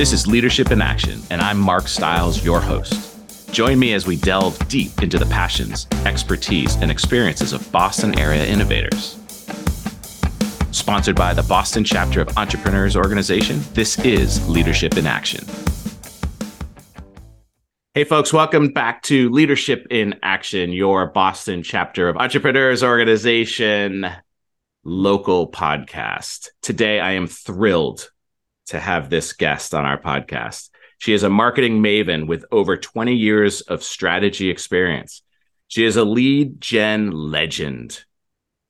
This 0.00 0.14
is 0.14 0.26
Leadership 0.26 0.70
in 0.70 0.80
Action, 0.80 1.20
and 1.28 1.42
I'm 1.42 1.58
Mark 1.58 1.86
Stiles, 1.86 2.42
your 2.42 2.58
host. 2.58 3.52
Join 3.52 3.78
me 3.78 3.92
as 3.92 4.06
we 4.06 4.16
delve 4.16 4.58
deep 4.66 5.02
into 5.02 5.18
the 5.18 5.26
passions, 5.26 5.86
expertise, 6.06 6.74
and 6.76 6.90
experiences 6.90 7.52
of 7.52 7.70
Boston 7.70 8.18
area 8.18 8.46
innovators. 8.46 9.18
Sponsored 10.70 11.16
by 11.16 11.34
the 11.34 11.42
Boston 11.42 11.84
chapter 11.84 12.22
of 12.22 12.34
Entrepreneurs 12.38 12.96
Organization, 12.96 13.60
this 13.74 13.98
is 13.98 14.48
Leadership 14.48 14.96
in 14.96 15.06
Action. 15.06 15.44
Hey, 17.92 18.04
folks, 18.04 18.32
welcome 18.32 18.68
back 18.68 19.02
to 19.02 19.28
Leadership 19.28 19.86
in 19.90 20.14
Action, 20.22 20.72
your 20.72 21.08
Boston 21.08 21.62
chapter 21.62 22.08
of 22.08 22.16
Entrepreneurs 22.16 22.82
Organization 22.82 24.06
local 24.82 25.50
podcast. 25.50 26.48
Today, 26.62 27.00
I 27.00 27.12
am 27.12 27.26
thrilled 27.26 28.10
to 28.70 28.80
have 28.80 29.10
this 29.10 29.32
guest 29.32 29.74
on 29.74 29.84
our 29.84 30.00
podcast. 30.00 30.70
She 30.98 31.12
is 31.12 31.22
a 31.22 31.30
marketing 31.30 31.82
maven 31.82 32.26
with 32.26 32.44
over 32.52 32.76
20 32.76 33.14
years 33.14 33.60
of 33.62 33.82
strategy 33.82 34.50
experience. 34.50 35.22
She 35.68 35.84
is 35.84 35.96
a 35.96 36.04
lead 36.04 36.60
gen 36.60 37.10
legend 37.10 38.04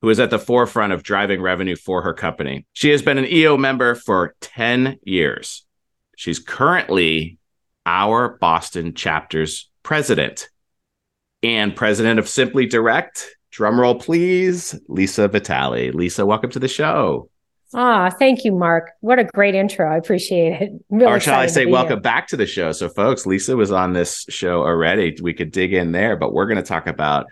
who 0.00 0.08
is 0.08 0.20
at 0.20 0.30
the 0.30 0.38
forefront 0.38 0.92
of 0.92 1.02
driving 1.02 1.42
revenue 1.42 1.76
for 1.76 2.02
her 2.02 2.14
company. 2.14 2.66
She 2.72 2.90
has 2.90 3.02
been 3.02 3.18
an 3.18 3.26
EO 3.26 3.56
member 3.56 3.94
for 3.94 4.34
10 4.40 4.98
years. 5.02 5.66
She's 6.16 6.38
currently 6.38 7.38
our 7.84 8.38
Boston 8.40 8.94
chapter's 8.94 9.70
president 9.82 10.48
and 11.42 11.76
president 11.76 12.18
of 12.18 12.28
Simply 12.28 12.66
Direct. 12.66 13.28
Drumroll, 13.52 14.00
please. 14.00 14.78
Lisa 14.88 15.28
Vitale. 15.28 15.92
Lisa, 15.92 16.24
welcome 16.24 16.50
to 16.50 16.58
the 16.58 16.68
show. 16.68 17.28
Ah, 17.72 18.10
thank 18.10 18.44
you, 18.44 18.52
Mark. 18.52 18.90
What 19.00 19.18
a 19.18 19.24
great 19.24 19.54
intro. 19.54 19.92
I 19.92 19.96
appreciate 19.96 20.60
it. 20.60 20.72
Really 20.90 21.06
or 21.06 21.20
shall 21.20 21.38
I 21.38 21.46
say, 21.46 21.66
welcome 21.66 21.98
here. 21.98 22.00
back 22.00 22.26
to 22.28 22.36
the 22.36 22.46
show? 22.46 22.72
So, 22.72 22.88
folks, 22.88 23.26
Lisa 23.26 23.56
was 23.56 23.70
on 23.70 23.92
this 23.92 24.26
show 24.28 24.62
already. 24.62 25.16
We 25.22 25.32
could 25.34 25.52
dig 25.52 25.72
in 25.72 25.92
there, 25.92 26.16
but 26.16 26.32
we're 26.32 26.46
going 26.46 26.56
to 26.56 26.62
talk 26.62 26.88
about 26.88 27.26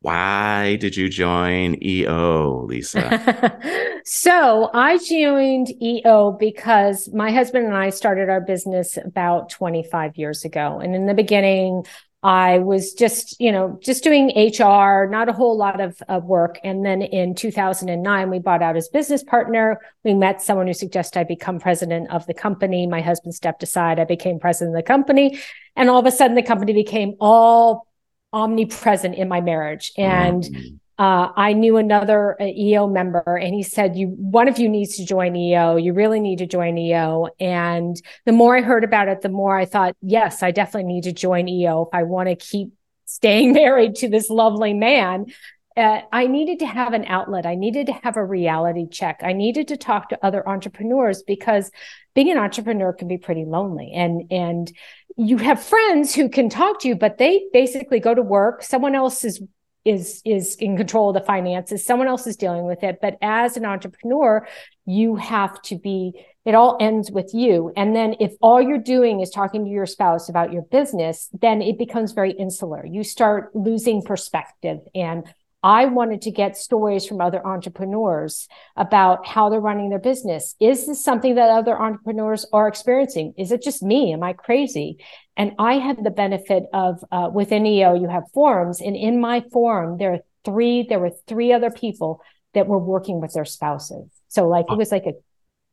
why 0.00 0.76
did 0.76 0.96
you 0.96 1.08
join 1.08 1.76
EO, 1.82 2.64
Lisa? 2.66 3.58
so, 4.04 4.70
I 4.72 4.98
joined 4.98 5.70
EO 5.82 6.32
because 6.32 7.08
my 7.12 7.30
husband 7.32 7.66
and 7.66 7.74
I 7.76 7.90
started 7.90 8.28
our 8.28 8.40
business 8.40 8.96
about 8.96 9.50
25 9.50 10.16
years 10.16 10.44
ago. 10.44 10.80
And 10.80 10.94
in 10.94 11.06
the 11.06 11.14
beginning, 11.14 11.84
I 12.22 12.58
was 12.58 12.92
just, 12.92 13.40
you 13.40 13.50
know, 13.50 13.78
just 13.82 14.04
doing 14.04 14.28
HR, 14.36 15.08
not 15.10 15.28
a 15.28 15.32
whole 15.32 15.56
lot 15.56 15.80
of, 15.80 16.00
of 16.08 16.24
work. 16.24 16.60
And 16.62 16.86
then 16.86 17.02
in 17.02 17.34
2009, 17.34 18.30
we 18.30 18.38
bought 18.38 18.62
out 18.62 18.76
his 18.76 18.88
business 18.88 19.24
partner. 19.24 19.80
We 20.04 20.14
met 20.14 20.40
someone 20.40 20.68
who 20.68 20.72
suggested 20.72 21.18
I 21.18 21.24
become 21.24 21.58
president 21.58 22.10
of 22.10 22.24
the 22.26 22.34
company. 22.34 22.86
My 22.86 23.00
husband 23.00 23.34
stepped 23.34 23.64
aside. 23.64 23.98
I 23.98 24.04
became 24.04 24.38
president 24.38 24.76
of 24.76 24.84
the 24.84 24.86
company. 24.86 25.40
And 25.74 25.90
all 25.90 25.98
of 25.98 26.06
a 26.06 26.12
sudden, 26.12 26.36
the 26.36 26.42
company 26.42 26.72
became 26.72 27.16
all 27.20 27.88
omnipresent 28.32 29.16
in 29.16 29.28
my 29.28 29.40
marriage. 29.40 29.92
And 29.98 30.44
mm-hmm 30.44 30.76
uh, 30.98 31.32
I 31.34 31.54
knew 31.54 31.78
another 31.78 32.40
uh, 32.40 32.44
EO 32.44 32.86
member, 32.86 33.36
and 33.36 33.54
he 33.54 33.62
said, 33.62 33.96
"You, 33.96 34.08
one 34.08 34.48
of 34.48 34.58
you 34.58 34.68
needs 34.68 34.96
to 34.96 35.06
join 35.06 35.34
EO. 35.34 35.76
You 35.76 35.94
really 35.94 36.20
need 36.20 36.38
to 36.38 36.46
join 36.46 36.76
EO." 36.76 37.28
And 37.40 38.00
the 38.26 38.32
more 38.32 38.56
I 38.56 38.60
heard 38.60 38.84
about 38.84 39.08
it, 39.08 39.22
the 39.22 39.28
more 39.28 39.56
I 39.56 39.64
thought, 39.64 39.96
"Yes, 40.02 40.42
I 40.42 40.50
definitely 40.50 40.92
need 40.92 41.04
to 41.04 41.12
join 41.12 41.48
EO 41.48 41.86
if 41.86 41.94
I 41.94 42.02
want 42.02 42.28
to 42.28 42.36
keep 42.36 42.72
staying 43.06 43.52
married 43.54 43.96
to 43.96 44.08
this 44.08 44.28
lovely 44.28 44.74
man." 44.74 45.26
Uh, 45.74 46.02
I 46.12 46.26
needed 46.26 46.58
to 46.58 46.66
have 46.66 46.92
an 46.92 47.06
outlet. 47.06 47.46
I 47.46 47.54
needed 47.54 47.86
to 47.86 47.94
have 47.94 48.18
a 48.18 48.24
reality 48.24 48.86
check. 48.86 49.20
I 49.22 49.32
needed 49.32 49.68
to 49.68 49.78
talk 49.78 50.10
to 50.10 50.22
other 50.22 50.46
entrepreneurs 50.46 51.22
because 51.22 51.70
being 52.14 52.30
an 52.30 52.36
entrepreneur 52.36 52.92
can 52.92 53.08
be 53.08 53.16
pretty 53.16 53.46
lonely. 53.46 53.92
And 53.94 54.30
and 54.30 54.70
you 55.16 55.38
have 55.38 55.62
friends 55.62 56.14
who 56.14 56.28
can 56.28 56.48
talk 56.48 56.80
to 56.80 56.88
you, 56.88 56.96
but 56.96 57.18
they 57.18 57.44
basically 57.52 58.00
go 58.00 58.14
to 58.14 58.22
work. 58.22 58.62
Someone 58.62 58.94
else 58.94 59.24
is 59.24 59.42
is 59.84 60.22
is 60.24 60.56
in 60.56 60.76
control 60.76 61.10
of 61.10 61.14
the 61.14 61.26
finances. 61.26 61.84
Someone 61.84 62.08
else 62.08 62.26
is 62.26 62.36
dealing 62.36 62.64
with 62.64 62.82
it. 62.82 62.98
But 63.00 63.18
as 63.22 63.56
an 63.56 63.64
entrepreneur 63.64 64.46
you 64.84 65.16
have 65.16 65.60
to 65.62 65.78
be 65.78 66.12
it 66.44 66.54
all 66.54 66.76
ends 66.80 67.10
with 67.10 67.30
you. 67.32 67.72
And 67.76 67.94
then 67.94 68.16
if 68.18 68.32
all 68.40 68.60
you're 68.60 68.78
doing 68.78 69.20
is 69.20 69.30
talking 69.30 69.64
to 69.64 69.70
your 69.70 69.86
spouse 69.86 70.28
about 70.28 70.52
your 70.52 70.62
business 70.62 71.28
then 71.40 71.62
it 71.62 71.78
becomes 71.78 72.12
very 72.12 72.32
insular. 72.32 72.84
You 72.84 73.04
start 73.04 73.54
losing 73.54 74.02
perspective 74.02 74.78
and 74.94 75.24
I 75.62 75.84
wanted 75.86 76.22
to 76.22 76.30
get 76.30 76.56
stories 76.56 77.06
from 77.06 77.20
other 77.20 77.44
entrepreneurs 77.46 78.48
about 78.76 79.26
how 79.26 79.48
they're 79.48 79.60
running 79.60 79.90
their 79.90 79.98
business. 79.98 80.56
Is 80.58 80.86
this 80.86 81.04
something 81.04 81.36
that 81.36 81.50
other 81.50 81.80
entrepreneurs 81.80 82.46
are 82.52 82.66
experiencing? 82.66 83.34
Is 83.38 83.52
it 83.52 83.62
just 83.62 83.82
me? 83.82 84.12
Am 84.12 84.22
I 84.22 84.32
crazy? 84.32 84.98
And 85.36 85.52
I 85.58 85.74
had 85.74 86.02
the 86.02 86.10
benefit 86.10 86.64
of 86.72 87.04
uh, 87.12 87.30
within 87.32 87.64
EO, 87.64 87.94
you 87.94 88.08
have 88.08 88.24
forums, 88.34 88.80
and 88.80 88.96
in 88.96 89.20
my 89.20 89.44
forum, 89.52 89.98
there 89.98 90.14
are 90.14 90.20
three. 90.44 90.82
There 90.82 90.98
were 90.98 91.12
three 91.28 91.52
other 91.52 91.70
people 91.70 92.22
that 92.54 92.66
were 92.66 92.78
working 92.78 93.20
with 93.20 93.32
their 93.32 93.44
spouses. 93.44 94.10
So 94.28 94.48
like 94.48 94.66
it 94.70 94.76
was 94.76 94.90
like 94.90 95.06
a 95.06 95.12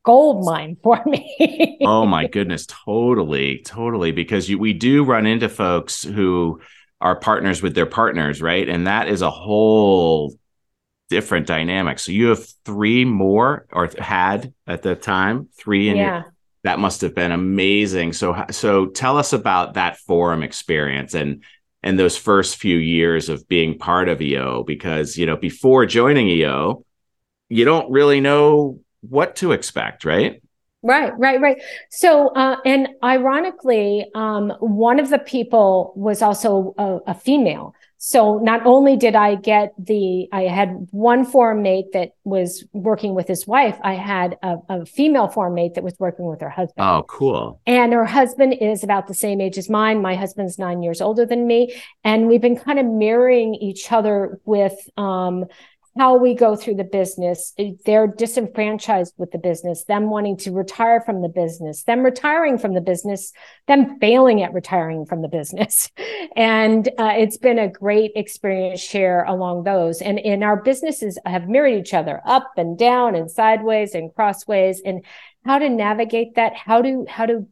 gold 0.04 0.46
mine 0.46 0.78
for 0.82 1.02
me. 1.06 1.78
oh 1.82 2.06
my 2.06 2.28
goodness, 2.32 2.66
totally, 2.66 3.62
totally. 3.66 4.12
Because 4.12 4.50
you, 4.50 4.58
we 4.58 4.74
do 4.74 5.04
run 5.04 5.26
into 5.26 5.50
folks 5.50 6.04
who 6.04 6.62
are 7.02 7.16
partners 7.16 7.62
with 7.62 7.76
their 7.76 7.86
partners, 7.86 8.42
right? 8.42 8.68
And 8.68 8.88
that 8.88 9.08
is 9.08 9.22
a 9.22 9.32
whole 9.32 10.34
different 11.10 11.48
dynamic. 11.48 12.00
So 12.00 12.12
you 12.12 12.28
have 12.28 12.46
three 12.66 13.06
more 13.06 13.66
or 13.72 13.90
had 13.98 14.54
at 14.68 14.84
the 14.84 14.96
time, 14.96 15.50
three 15.58 15.90
in 15.90 15.98
yeah. 15.98 16.06
your 16.06 16.34
that 16.64 16.80
must 16.80 17.02
have 17.02 17.16
been 17.16 17.32
amazing. 17.32 18.14
So 18.14 18.46
so 18.52 18.88
tell 18.88 19.18
us 19.18 19.34
about 19.34 19.76
that 19.76 19.98
forum 20.00 20.44
experience 20.44 21.14
and 21.14 21.44
and 21.82 21.98
those 21.98 22.18
first 22.18 22.58
few 22.58 22.78
years 22.78 23.30
of 23.30 23.48
being 23.48 23.78
part 23.78 24.10
of 24.10 24.22
EO 24.22 24.64
because 24.64 25.18
you 25.18 25.26
know 25.26 25.38
before 25.38 25.86
joining 25.86 26.28
EO 26.28 26.84
you 27.48 27.66
don't 27.66 27.90
really 27.90 28.20
know 28.20 28.80
what 29.02 29.38
to 29.38 29.54
expect, 29.54 30.06
right? 30.06 30.42
Right, 30.82 31.12
right, 31.18 31.42
right. 31.42 31.62
So, 31.90 32.30
uh, 32.30 32.56
and 32.66 32.90
ironically, 33.04 34.06
um, 34.16 34.52
one 34.60 35.00
of 35.00 35.10
the 35.10 35.20
people 35.20 35.92
was 35.96 36.22
also 36.22 36.74
a, 36.78 37.00
a, 37.08 37.14
female. 37.14 37.76
So 37.98 38.38
not 38.38 38.66
only 38.66 38.96
did 38.96 39.14
I 39.14 39.36
get 39.36 39.74
the, 39.78 40.30
I 40.32 40.44
had 40.44 40.88
one 40.92 41.26
forum 41.26 41.64
mate 41.64 41.88
that 41.92 42.12
was 42.24 42.64
working 42.72 43.14
with 43.14 43.28
his 43.28 43.46
wife. 43.46 43.78
I 43.84 43.96
had 43.96 44.38
a, 44.42 44.56
a 44.70 44.86
female 44.86 45.28
forum 45.28 45.56
mate 45.56 45.74
that 45.74 45.84
was 45.84 45.96
working 46.00 46.26
with 46.26 46.40
her 46.40 46.50
husband. 46.50 46.88
Oh, 46.88 47.04
cool. 47.10 47.60
And 47.68 47.92
her 47.92 48.06
husband 48.06 48.56
is 48.62 48.82
about 48.82 49.08
the 49.08 49.14
same 49.14 49.42
age 49.42 49.58
as 49.58 49.70
mine. 49.70 50.02
My 50.02 50.16
husband's 50.16 50.58
nine 50.58 50.82
years 50.82 51.02
older 51.02 51.26
than 51.26 51.46
me. 51.46 51.76
And 52.06 52.30
we've 52.30 52.40
been 52.40 52.58
kind 52.58 52.80
of 52.80 52.86
mirroring 52.86 53.54
each 53.56 53.92
other 53.92 54.40
with, 54.46 54.78
um, 54.96 55.44
how 56.00 56.16
we 56.16 56.34
go 56.34 56.56
through 56.56 56.76
the 56.76 56.84
business. 56.86 57.54
They're 57.86 58.08
disenfranchised 58.08 59.14
with 59.18 59.32
the 59.32 59.38
business, 59.38 59.84
them 59.84 60.10
wanting 60.10 60.38
to 60.38 60.52
retire 60.54 61.02
from 61.02 61.22
the 61.22 61.28
business, 61.28 61.84
them 61.84 62.04
retiring 62.04 62.58
from 62.58 62.74
the 62.74 62.80
business, 62.80 63.34
them 63.68 64.00
failing 64.00 64.42
at 64.42 64.54
retiring 64.54 65.06
from 65.06 65.22
the 65.22 65.28
business. 65.28 65.92
And 66.36 66.88
uh, 66.98 67.14
it's 67.18 67.38
been 67.38 67.60
a 67.60 67.68
great 67.68 68.12
experience 68.16 68.80
share 68.80 69.24
along 69.26 69.64
those. 69.64 70.02
And, 70.02 70.20
and 70.20 70.44
our 70.44 70.62
businesses 70.62 71.18
have 71.26 71.50
mirrored 71.50 71.74
each 71.74 71.94
other 71.94 72.22
up 72.24 72.52
and 72.56 72.78
down 72.78 73.16
and 73.16 73.30
sideways 73.30 73.94
and 73.94 74.14
crossways 74.14 74.82
and 74.86 75.04
how 75.44 75.58
to 75.58 75.68
navigate 75.68 76.36
that, 76.36 76.56
how 76.56 76.82
to, 76.82 77.06
how 77.10 77.26
to 77.26 77.48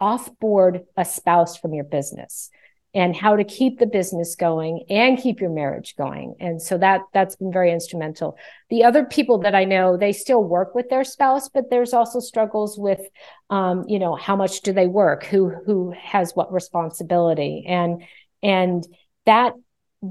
offboard 0.00 0.84
a 0.96 1.04
spouse 1.04 1.58
from 1.58 1.74
your 1.74 1.84
business 1.84 2.50
and 2.96 3.14
how 3.14 3.36
to 3.36 3.44
keep 3.44 3.78
the 3.78 3.86
business 3.86 4.34
going 4.34 4.84
and 4.88 5.18
keep 5.18 5.38
your 5.38 5.50
marriage 5.50 5.94
going. 5.96 6.34
And 6.40 6.60
so 6.60 6.78
that 6.78 7.02
that's 7.12 7.36
been 7.36 7.52
very 7.52 7.70
instrumental. 7.70 8.38
The 8.70 8.84
other 8.84 9.04
people 9.04 9.38
that 9.40 9.54
i 9.54 9.64
know 9.64 9.96
they 9.96 10.12
still 10.12 10.42
work 10.42 10.74
with 10.74 10.88
their 10.88 11.04
spouse 11.04 11.48
but 11.50 11.68
there's 11.68 11.92
also 11.92 12.18
struggles 12.18 12.78
with 12.78 13.02
um, 13.50 13.84
you 13.86 13.98
know 13.98 14.16
how 14.16 14.34
much 14.34 14.62
do 14.62 14.72
they 14.72 14.86
work? 14.86 15.24
Who 15.26 15.50
who 15.50 15.92
has 15.92 16.32
what 16.34 16.52
responsibility? 16.52 17.64
And 17.68 18.02
and 18.42 18.84
that 19.26 19.52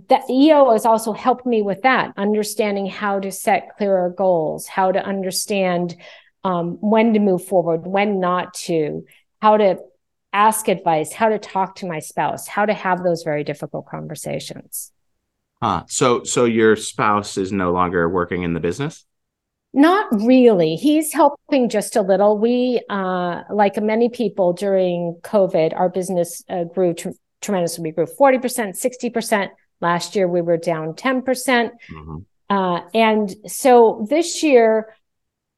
that 0.10 0.30
EO 0.30 0.72
has 0.72 0.86
also 0.86 1.12
helped 1.14 1.46
me 1.46 1.62
with 1.64 1.82
that, 1.82 2.14
understanding 2.18 2.86
how 2.86 3.20
to 3.20 3.32
set 3.32 3.78
clearer 3.78 4.10
goals, 4.10 4.68
how 4.68 4.92
to 4.92 5.04
understand 5.04 5.96
um, 6.44 6.78
when 6.82 7.14
to 7.14 7.20
move 7.20 7.46
forward, 7.46 7.88
when 7.88 8.20
not 8.20 8.54
to, 8.54 9.06
how 9.42 9.58
to 9.58 9.78
ask 10.36 10.68
advice, 10.68 11.14
how 11.14 11.30
to 11.30 11.40
talk 11.40 11.76
to 11.78 11.86
my 11.86 12.00
spouse, 12.00 12.48
how 12.48 12.66
to 12.66 12.74
have 12.74 13.04
those 13.04 13.24
very 13.24 13.44
difficult 13.44 13.88
conversations. 13.88 14.92
Huh. 15.62 15.84
So 15.88 16.24
so 16.24 16.46
your 16.46 16.76
spouse 16.76 17.38
is 17.38 17.52
no 17.52 17.72
longer 17.72 18.10
working 18.10 18.44
in 18.44 18.54
the 18.54 18.60
business? 18.60 19.06
Not 19.74 20.08
really. 20.12 20.76
He's 20.76 21.12
helping 21.12 21.70
just 21.70 21.96
a 21.96 22.02
little. 22.02 22.38
We, 22.38 22.82
uh, 22.90 23.42
like 23.50 23.82
many 23.82 24.10
people 24.10 24.54
during 24.54 25.18
COVID, 25.22 25.74
our 25.76 25.90
business 25.90 26.44
uh, 26.50 26.64
grew 26.64 26.94
tr- 26.94 27.10
tremendously. 27.42 27.84
We 27.84 27.92
grew 27.92 28.06
40%, 28.06 28.42
60%. 28.42 29.50
Last 29.82 30.16
year, 30.16 30.30
we 30.30 30.42
were 30.42 30.56
down 30.56 30.94
10%. 30.94 31.26
percent 31.26 31.74
mm 31.92 32.06
hmm 32.06 32.18
uh, 32.50 32.82
and 32.94 33.34
so 33.48 34.06
this 34.10 34.44
year, 34.44 34.94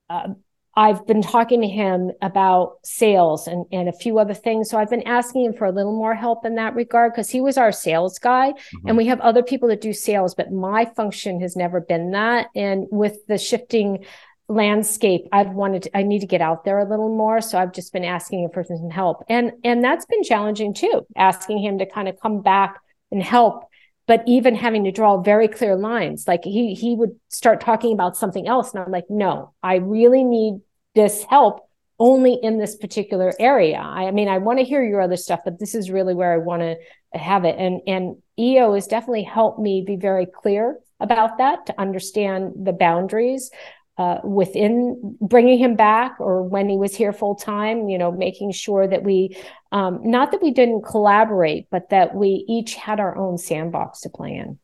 uh, 0.10 0.30
I've 0.78 1.08
been 1.08 1.24
talking 1.24 1.62
to 1.62 1.68
him 1.68 2.12
about 2.22 2.76
sales 2.84 3.48
and, 3.48 3.66
and 3.72 3.90
a 3.90 3.92
few 3.92 4.20
other 4.20 4.36
things. 4.36 4.70
So 4.70 4.78
I've 4.78 4.92
been 4.92 5.08
asking 5.08 5.46
him 5.46 5.54
for 5.54 5.66
a 5.66 5.72
little 5.72 5.98
more 5.98 6.14
help 6.14 6.46
in 6.46 6.54
that 6.56 6.76
regard 6.76 7.14
because 7.14 7.32
he 7.32 7.42
was 7.42 7.58
our 7.58 7.72
sales 7.72 8.20
guy. 8.20 8.52
Mm-hmm. 8.52 8.88
And 8.88 8.96
we 8.96 9.08
have 9.08 9.20
other 9.22 9.42
people 9.42 9.70
that 9.70 9.82
do 9.82 9.92
sales, 9.92 10.36
but 10.36 10.52
my 10.52 10.86
function 10.86 11.42
has 11.42 11.56
never 11.56 11.82
been 11.82 12.12
that. 12.12 12.50
And 12.56 12.86
with 12.92 13.26
the 13.26 13.40
shifting 13.40 14.06
landscape, 14.48 15.24
I've 15.32 15.50
wanted 15.50 15.82
to, 15.84 15.98
I 15.98 16.04
need 16.04 16.20
to 16.20 16.28
get 16.28 16.42
out 16.42 16.64
there 16.64 16.78
a 16.78 16.88
little 16.88 17.10
more. 17.10 17.42
So 17.42 17.58
I've 17.58 17.74
just 17.74 17.92
been 17.92 18.06
asking 18.06 18.44
him 18.44 18.52
for 18.54 18.64
some 18.64 18.92
help. 18.92 19.24
And 19.28 19.54
and 19.64 19.84
that's 19.84 20.06
been 20.06 20.24
challenging 20.24 20.76
too, 20.76 21.08
asking 21.16 21.58
him 21.58 21.80
to 21.80 21.88
kind 21.88 22.08
of 22.08 22.20
come 22.22 22.44
back 22.44 22.80
and 23.12 23.24
help 23.24 23.64
but 24.06 24.24
even 24.26 24.56
having 24.56 24.86
to 24.86 24.92
draw 24.92 25.22
very 25.22 25.48
clear 25.48 25.76
lines 25.76 26.28
like 26.28 26.44
he 26.44 26.74
he 26.74 26.96
would 26.96 27.16
start 27.30 27.62
talking 27.62 27.94
about 27.94 28.18
something 28.18 28.48
else 28.48 28.74
and 28.74 28.84
i'm 28.84 28.92
like 28.92 29.06
no 29.10 29.54
i 29.62 29.76
really 29.76 30.24
need 30.24 30.60
this 30.98 31.24
help 31.30 31.62
only 32.00 32.34
in 32.42 32.58
this 32.60 32.76
particular 32.76 33.34
area. 33.40 33.78
I 33.80 34.12
mean, 34.12 34.28
I 34.28 34.40
want 34.40 34.60
to 34.60 34.66
hear 34.66 34.84
your 34.84 35.02
other 35.02 35.18
stuff, 35.18 35.42
but 35.46 35.60
this 35.60 35.74
is 35.74 35.90
really 35.90 36.14
where 36.14 36.34
I 36.34 36.38
want 36.38 36.62
to 36.62 36.78
have 37.18 37.46
it. 37.46 37.56
And 37.58 37.82
and 37.88 38.18
EO 38.38 38.74
has 38.74 38.88
definitely 38.88 39.24
helped 39.24 39.60
me 39.60 39.84
be 39.86 39.96
very 39.96 40.26
clear 40.26 40.80
about 41.00 41.38
that 41.38 41.68
to 41.68 41.80
understand 41.80 42.54
the 42.64 42.74
boundaries 42.74 43.52
uh, 43.98 44.20
within 44.24 45.18
bringing 45.22 45.58
him 45.58 45.76
back 45.76 46.18
or 46.20 46.44
when 46.44 46.70
he 46.70 46.78
was 46.78 46.96
here 46.96 47.14
full 47.14 47.36
time. 47.36 47.90
You 47.90 47.98
know, 47.98 48.12
making 48.12 48.52
sure 48.52 48.88
that 48.88 49.04
we, 49.04 49.38
um, 49.72 50.02
not 50.04 50.32
that 50.32 50.42
we 50.42 50.52
didn't 50.52 50.84
collaborate, 50.84 51.68
but 51.72 51.90
that 51.90 52.14
we 52.14 52.46
each 52.48 52.76
had 52.76 53.00
our 53.00 53.18
own 53.18 53.38
sandbox 53.38 54.02
to 54.02 54.10
play 54.10 54.36
in. 54.36 54.60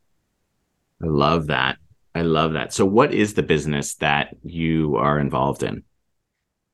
I 1.01 1.07
love 1.07 1.47
that. 1.47 1.77
I 2.15 2.21
love 2.21 2.53
that. 2.53 2.73
So, 2.73 2.85
what 2.85 3.11
is 3.11 3.33
the 3.33 3.43
business 3.43 3.95
that 3.95 4.35
you 4.43 4.97
are 4.97 5.19
involved 5.19 5.63
in? 5.63 5.83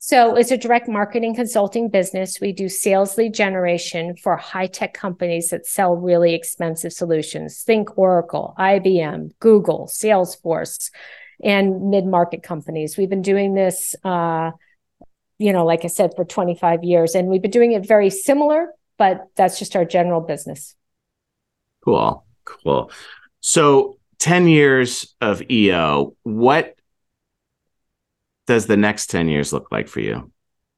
So 0.02 0.36
it's 0.36 0.52
a 0.52 0.58
direct 0.58 0.88
marketing 0.88 1.36
consulting 1.36 1.90
business. 1.90 2.40
We 2.40 2.54
do 2.54 2.70
sales 2.70 3.18
lead 3.18 3.34
generation 3.34 4.16
for 4.16 4.38
high 4.38 4.68
tech 4.68 4.94
companies 4.94 5.50
that 5.50 5.66
sell 5.66 5.94
really 5.94 6.34
expensive 6.34 6.94
solutions. 6.94 7.64
Think 7.64 7.98
Oracle, 7.98 8.56
IBM, 8.58 9.32
Google, 9.40 9.88
Salesforce, 9.88 10.90
and 11.44 11.90
mid 11.90 12.06
market 12.06 12.44
companies. 12.44 12.98
We've 12.98 13.10
been 13.10 13.22
doing 13.22 13.56
this, 13.56 13.94
uh, 14.06 14.52
you 15.38 15.52
know, 15.52 15.66
like 15.66 15.84
I 15.84 15.88
said, 15.88 16.12
for 16.16 16.24
25 16.24 16.86
years, 16.86 17.14
and 17.14 17.28
we've 17.28 17.42
been 17.42 17.52
doing 17.52 17.74
it 17.74 17.86
very 17.86 18.10
similar, 18.10 18.70
but 18.98 19.28
that's 19.36 19.60
just 19.60 19.76
our 19.76 19.84
general 19.84 20.22
business. 20.22 20.76
Cool. 21.84 22.26
Cool. 22.46 22.90
So 23.42 23.98
10 24.20 24.48
years 24.48 25.14
of 25.20 25.42
EO, 25.52 26.16
what 26.24 26.79
does 28.50 28.66
the 28.66 28.76
next 28.76 29.12
10 29.12 29.30
years 29.30 29.54
look 29.54 29.72
like 29.72 29.88
for 29.88 30.02
you? 30.02 30.32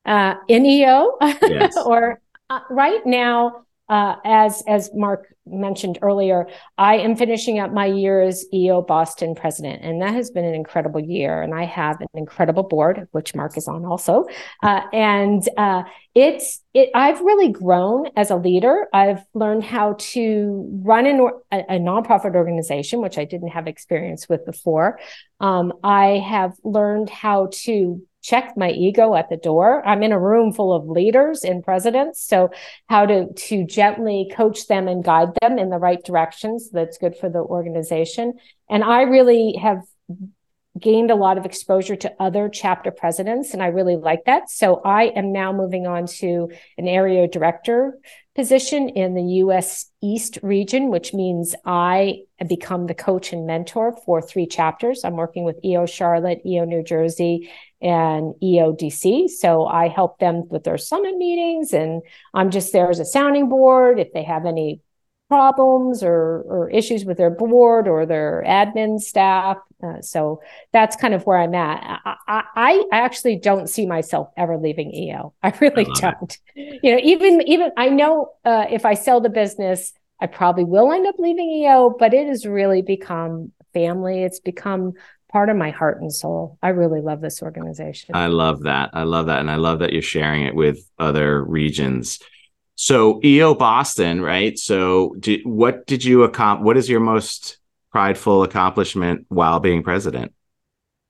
Uh, 0.05 0.35
in 0.49 0.65
EO 0.65 1.17
yes. 1.47 1.77
or 1.85 2.19
uh, 2.49 2.59
right 2.69 3.03
now, 3.05 3.63
uh, 3.91 4.15
as 4.23 4.63
as 4.67 4.89
Mark 4.93 5.35
mentioned 5.45 5.99
earlier, 6.01 6.47
I 6.77 6.99
am 6.99 7.17
finishing 7.17 7.59
up 7.59 7.73
my 7.73 7.87
year 7.87 8.21
as 8.21 8.45
EO 8.53 8.81
Boston 8.81 9.35
president, 9.35 9.83
and 9.83 10.01
that 10.01 10.13
has 10.13 10.31
been 10.31 10.45
an 10.45 10.53
incredible 10.53 11.01
year. 11.01 11.41
And 11.41 11.53
I 11.53 11.65
have 11.65 11.99
an 11.99 12.07
incredible 12.13 12.63
board, 12.63 13.09
which 13.11 13.35
Mark 13.35 13.57
is 13.57 13.67
on 13.67 13.83
also. 13.83 14.27
Uh, 14.63 14.79
and 14.93 15.43
uh, 15.57 15.83
it's 16.15 16.61
it. 16.73 16.89
I've 16.95 17.19
really 17.19 17.49
grown 17.49 18.07
as 18.15 18.31
a 18.31 18.37
leader. 18.37 18.87
I've 18.93 19.25
learned 19.33 19.65
how 19.65 19.97
to 19.99 20.69
run 20.83 21.05
an, 21.05 21.29
a, 21.51 21.59
a 21.75 21.77
nonprofit 21.77 22.33
organization, 22.33 23.01
which 23.01 23.17
I 23.17 23.25
didn't 23.25 23.49
have 23.49 23.67
experience 23.67 24.29
with 24.29 24.45
before. 24.45 24.99
Um, 25.41 25.73
I 25.83 26.23
have 26.25 26.53
learned 26.63 27.09
how 27.09 27.49
to 27.63 28.01
check 28.21 28.53
my 28.55 28.69
ego 28.69 29.15
at 29.15 29.29
the 29.29 29.37
door. 29.37 29.85
I'm 29.85 30.03
in 30.03 30.11
a 30.11 30.19
room 30.19 30.53
full 30.53 30.73
of 30.73 30.87
leaders 30.87 31.43
and 31.43 31.63
presidents. 31.63 32.23
So 32.25 32.51
how 32.87 33.05
to 33.05 33.33
to 33.33 33.65
gently 33.65 34.31
coach 34.33 34.67
them 34.67 34.87
and 34.87 35.03
guide 35.03 35.29
them 35.41 35.57
in 35.57 35.69
the 35.69 35.77
right 35.77 36.03
directions 36.03 36.69
that's 36.69 36.97
good 36.97 37.17
for 37.17 37.29
the 37.29 37.39
organization. 37.39 38.33
And 38.69 38.83
I 38.83 39.01
really 39.01 39.57
have 39.61 39.81
gained 40.79 41.11
a 41.11 41.15
lot 41.15 41.37
of 41.37 41.45
exposure 41.45 41.95
to 41.97 42.13
other 42.19 42.47
chapter 42.47 42.91
presidents 42.91 43.53
and 43.53 43.61
I 43.61 43.67
really 43.67 43.97
like 43.97 44.23
that. 44.25 44.49
So 44.49 44.81
I 44.85 45.05
am 45.15 45.33
now 45.33 45.51
moving 45.51 45.85
on 45.85 46.07
to 46.19 46.49
an 46.77 46.87
area 46.87 47.27
director 47.27 47.99
position 48.35 48.89
in 48.89 49.13
the 49.13 49.23
US 49.43 49.91
East 50.01 50.39
region, 50.41 50.89
which 50.89 51.13
means 51.13 51.53
I 51.65 52.21
become 52.47 52.87
the 52.87 52.93
coach 52.93 53.33
and 53.33 53.45
mentor 53.45 53.95
for 54.05 54.21
three 54.21 54.47
chapters. 54.47 55.03
I'm 55.03 55.17
working 55.17 55.43
with 55.43 55.63
EO 55.63 55.85
Charlotte, 55.85 56.41
EO 56.45 56.65
New 56.65 56.83
Jersey, 56.83 57.51
and 57.81 58.33
EODC. 58.41 59.29
So 59.29 59.65
I 59.65 59.89
help 59.89 60.19
them 60.19 60.47
with 60.49 60.63
their 60.63 60.77
summit 60.77 61.17
meetings 61.17 61.73
and 61.73 62.01
I'm 62.33 62.51
just 62.51 62.71
there 62.71 62.89
as 62.89 62.99
a 62.99 63.05
sounding 63.05 63.49
board. 63.49 63.99
If 63.99 64.13
they 64.13 64.23
have 64.23 64.45
any 64.45 64.81
problems 65.31 66.03
or, 66.03 66.43
or 66.45 66.69
issues 66.71 67.05
with 67.05 67.17
their 67.17 67.29
board 67.29 67.87
or 67.87 68.05
their 68.05 68.43
admin 68.45 68.99
staff. 68.99 69.55
Uh, 69.81 70.01
so 70.01 70.41
that's 70.73 70.97
kind 70.97 71.13
of 71.13 71.25
where 71.25 71.37
I'm 71.37 71.55
at. 71.55 72.01
I, 72.03 72.15
I, 72.27 72.83
I, 72.91 72.97
actually 72.97 73.37
don't 73.37 73.69
see 73.69 73.85
myself 73.85 74.27
ever 74.35 74.57
leaving 74.57 74.93
EO. 74.93 75.33
I 75.41 75.57
really 75.61 75.87
I 75.87 75.99
don't. 76.01 76.37
It. 76.53 76.81
You 76.83 76.91
know, 76.91 76.99
even 77.01 77.41
even 77.47 77.71
I 77.77 77.87
know 77.87 78.33
uh, 78.43 78.65
if 78.69 78.85
I 78.85 78.93
sell 78.93 79.21
the 79.21 79.29
business, 79.29 79.93
I 80.19 80.27
probably 80.27 80.65
will 80.65 80.91
end 80.91 81.07
up 81.07 81.15
leaving 81.17 81.49
EO, 81.49 81.95
but 81.97 82.13
it 82.13 82.27
has 82.27 82.45
really 82.45 82.81
become 82.81 83.53
family. 83.73 84.23
It's 84.23 84.41
become 84.41 84.95
part 85.31 85.47
of 85.47 85.55
my 85.55 85.69
heart 85.71 86.01
and 86.01 86.11
soul. 86.11 86.57
I 86.61 86.69
really 86.69 86.99
love 86.99 87.21
this 87.21 87.41
organization. 87.41 88.15
I 88.15 88.27
love 88.27 88.63
that. 88.63 88.89
I 88.91 89.03
love 89.03 89.27
that. 89.27 89.39
And 89.39 89.49
I 89.49 89.55
love 89.55 89.79
that 89.79 89.93
you're 89.93 90.01
sharing 90.01 90.43
it 90.43 90.55
with 90.55 90.85
other 90.99 91.41
regions. 91.41 92.19
So 92.81 93.19
EO 93.23 93.53
Boston, 93.53 94.21
right? 94.21 94.57
So 94.57 95.15
did, 95.19 95.41
what 95.43 95.85
did 95.85 96.03
you 96.03 96.23
accomplish? 96.23 96.65
What 96.65 96.77
is 96.77 96.89
your 96.89 96.99
most 96.99 97.59
prideful 97.91 98.41
accomplishment 98.41 99.27
while 99.29 99.59
being 99.59 99.83
president? 99.83 100.33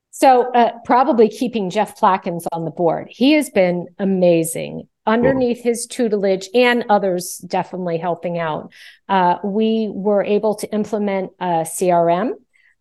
So 0.10 0.52
uh, 0.52 0.74
probably 0.84 1.30
keeping 1.30 1.70
Jeff 1.70 1.98
Plackens 1.98 2.44
on 2.52 2.66
the 2.66 2.72
board. 2.72 3.08
He 3.10 3.32
has 3.36 3.50
been 3.50 3.88
amazing 4.00 4.90
underneath 5.06 5.64
cool. 5.64 5.72
his 5.72 5.88
tutelage 5.88 6.50
and 6.54 6.84
others 6.90 7.38
definitely 7.38 7.98
helping 8.00 8.38
out. 8.38 8.74
Uh, 9.08 9.38
we 9.42 9.90
were 9.94 10.26
able 10.26 10.56
to 10.56 10.74
implement 10.74 11.32
a 11.40 11.64
CRM 11.64 12.34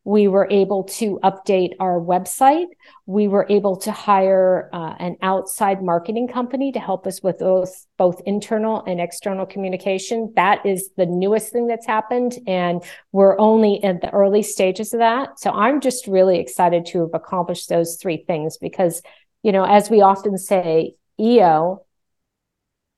we 0.05 0.29
were 0.29 0.49
able 0.51 0.85
to 0.85 1.21
update 1.23 1.73
our 1.79 2.01
website. 2.01 2.67
We 3.05 3.29
were 3.29 3.47
able 3.51 3.77
to 3.79 3.93
hire 3.93 4.71
uh, 4.73 4.95
an 4.99 5.17
outside 5.21 5.83
marketing 5.83 6.29
company 6.29 6.73
to 6.73 6.81
help 6.81 7.07
us 7.07 7.23
with 7.23 7.39
both, 7.39 7.87
both 7.99 8.21
internal 8.25 8.83
and 8.87 9.01
external 9.01 9.45
communication. 9.45 10.33
That 10.37 10.65
is 10.65 10.91
the 10.97 11.07
newest 11.07 11.53
thing 11.53 11.67
that's 11.67 11.87
happened. 11.87 12.39
And 12.47 12.83
we're 13.13 13.39
only 13.39 13.75
in 13.75 13.99
the 14.01 14.11
early 14.11 14.43
stages 14.43 14.95
of 14.95 15.01
that. 15.01 15.39
So 15.39 15.51
I'm 15.51 15.81
just 15.81 16.07
really 16.07 16.39
excited 16.39 16.87
to 16.87 17.01
have 17.01 17.15
accomplished 17.15 17.69
those 17.69 17.97
three 17.97 18.25
things 18.27 18.57
because, 18.57 19.03
you 19.43 19.53
know, 19.53 19.65
as 19.65 19.91
we 19.91 20.01
often 20.01 20.39
say, 20.39 20.95
EO 21.19 21.85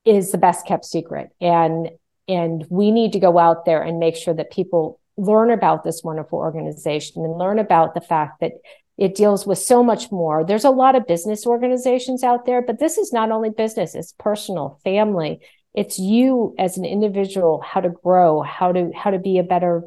is 0.04 0.30
the 0.30 0.38
best 0.38 0.66
kept 0.66 0.84
secret. 0.84 1.30
And 1.40 1.90
and 2.28 2.64
we 2.70 2.92
need 2.92 3.12
to 3.12 3.18
go 3.18 3.36
out 3.38 3.64
there 3.64 3.82
and 3.82 3.98
make 3.98 4.14
sure 4.14 4.32
that 4.32 4.52
people 4.52 5.00
learn 5.16 5.50
about 5.50 5.84
this 5.84 6.02
wonderful 6.02 6.38
organization 6.38 7.24
and 7.24 7.38
learn 7.38 7.58
about 7.58 7.94
the 7.94 8.00
fact 8.00 8.40
that 8.40 8.52
it 8.98 9.14
deals 9.14 9.46
with 9.46 9.58
so 9.58 9.82
much 9.82 10.12
more. 10.12 10.44
There's 10.44 10.64
a 10.64 10.70
lot 10.70 10.94
of 10.94 11.06
business 11.06 11.46
organizations 11.46 12.22
out 12.22 12.46
there, 12.46 12.62
but 12.62 12.78
this 12.78 12.98
is 12.98 13.12
not 13.12 13.30
only 13.30 13.50
business, 13.50 13.94
it's 13.94 14.14
personal, 14.18 14.80
family. 14.84 15.40
It's 15.74 15.98
you 15.98 16.54
as 16.58 16.76
an 16.76 16.84
individual, 16.84 17.62
how 17.64 17.80
to 17.80 17.88
grow, 17.88 18.42
how 18.42 18.72
to 18.72 18.92
how 18.94 19.10
to 19.10 19.18
be 19.18 19.38
a 19.38 19.42
better, 19.42 19.82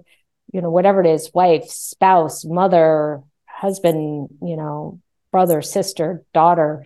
you 0.52 0.62
know, 0.62 0.72
whatever 0.72 1.02
it 1.02 1.08
is, 1.08 1.32
wife, 1.34 1.70
spouse, 1.70 2.44
mother, 2.44 3.22
husband, 3.46 4.30
you 4.42 4.58
know, 4.58 5.00
brother, 5.32 5.62
sister, 5.62 6.24
daughter, 6.34 6.86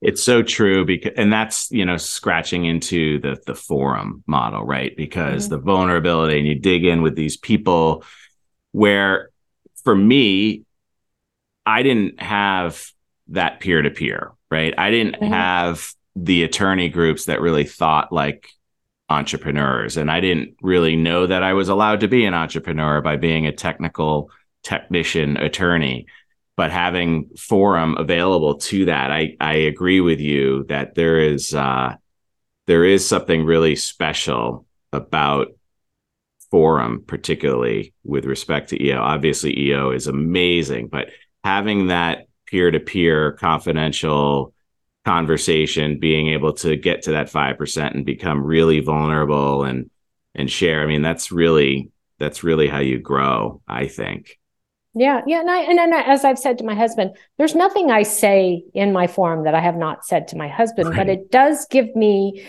it's 0.00 0.22
so 0.22 0.42
true 0.42 0.84
because 0.84 1.12
and 1.16 1.32
that's 1.32 1.70
you 1.70 1.84
know 1.84 1.96
scratching 1.96 2.64
into 2.64 3.18
the 3.20 3.36
the 3.46 3.54
forum 3.54 4.22
model 4.26 4.64
right 4.64 4.96
because 4.96 5.44
mm-hmm. 5.44 5.54
the 5.54 5.58
vulnerability 5.58 6.38
and 6.38 6.46
you 6.46 6.54
dig 6.54 6.84
in 6.84 7.02
with 7.02 7.16
these 7.16 7.36
people 7.36 8.04
where 8.72 9.30
for 9.84 9.94
me 9.94 10.64
i 11.64 11.82
didn't 11.82 12.20
have 12.20 12.86
that 13.28 13.60
peer 13.60 13.80
to 13.80 13.90
peer 13.90 14.32
right 14.50 14.74
i 14.78 14.90
didn't 14.90 15.14
mm-hmm. 15.14 15.32
have 15.32 15.92
the 16.14 16.42
attorney 16.42 16.88
groups 16.88 17.24
that 17.26 17.40
really 17.40 17.64
thought 17.64 18.12
like 18.12 18.48
entrepreneurs 19.08 19.96
and 19.96 20.10
i 20.10 20.20
didn't 20.20 20.56
really 20.60 20.96
know 20.96 21.26
that 21.26 21.42
i 21.42 21.52
was 21.52 21.68
allowed 21.68 22.00
to 22.00 22.08
be 22.08 22.24
an 22.26 22.34
entrepreneur 22.34 23.00
by 23.00 23.16
being 23.16 23.46
a 23.46 23.52
technical 23.52 24.30
technician 24.62 25.36
attorney 25.36 26.06
but 26.56 26.70
having 26.70 27.28
forum 27.36 27.96
available 27.98 28.56
to 28.56 28.86
that 28.86 29.10
i 29.10 29.36
i 29.40 29.54
agree 29.54 30.00
with 30.00 30.20
you 30.20 30.64
that 30.64 30.94
there 30.94 31.18
is 31.18 31.54
uh 31.54 31.94
there 32.66 32.84
is 32.84 33.06
something 33.06 33.44
really 33.44 33.76
special 33.76 34.66
about 34.92 35.48
forum 36.50 37.02
particularly 37.06 37.92
with 38.04 38.24
respect 38.24 38.70
to 38.70 38.82
eo 38.82 39.00
obviously 39.00 39.58
eo 39.58 39.90
is 39.90 40.06
amazing 40.06 40.88
but 40.88 41.08
having 41.44 41.88
that 41.88 42.26
peer 42.46 42.70
to 42.70 42.80
peer 42.80 43.32
confidential 43.32 44.54
conversation, 45.06 46.00
being 46.00 46.30
able 46.30 46.52
to 46.52 46.76
get 46.76 47.02
to 47.02 47.12
that 47.12 47.30
5% 47.30 47.94
and 47.94 48.04
become 48.04 48.42
really 48.42 48.80
vulnerable 48.80 49.62
and, 49.62 49.88
and 50.34 50.50
share. 50.50 50.82
I 50.82 50.86
mean, 50.86 51.00
that's 51.00 51.30
really, 51.30 51.90
that's 52.18 52.42
really 52.42 52.66
how 52.66 52.80
you 52.80 52.98
grow, 52.98 53.62
I 53.68 53.86
think. 53.86 54.36
Yeah, 54.98 55.20
yeah, 55.26 55.40
and 55.40 55.50
I 55.50 55.58
and 55.60 55.78
then 55.78 55.92
as 55.92 56.24
I've 56.24 56.38
said 56.38 56.56
to 56.56 56.64
my 56.64 56.74
husband, 56.74 57.16
there's 57.36 57.54
nothing 57.54 57.90
I 57.90 58.02
say 58.02 58.64
in 58.72 58.94
my 58.94 59.06
forum 59.06 59.44
that 59.44 59.54
I 59.54 59.60
have 59.60 59.76
not 59.76 60.06
said 60.06 60.26
to 60.28 60.38
my 60.38 60.48
husband, 60.48 60.88
right. 60.88 60.96
but 60.96 61.08
it 61.10 61.30
does 61.30 61.66
give 61.70 61.94
me 61.94 62.46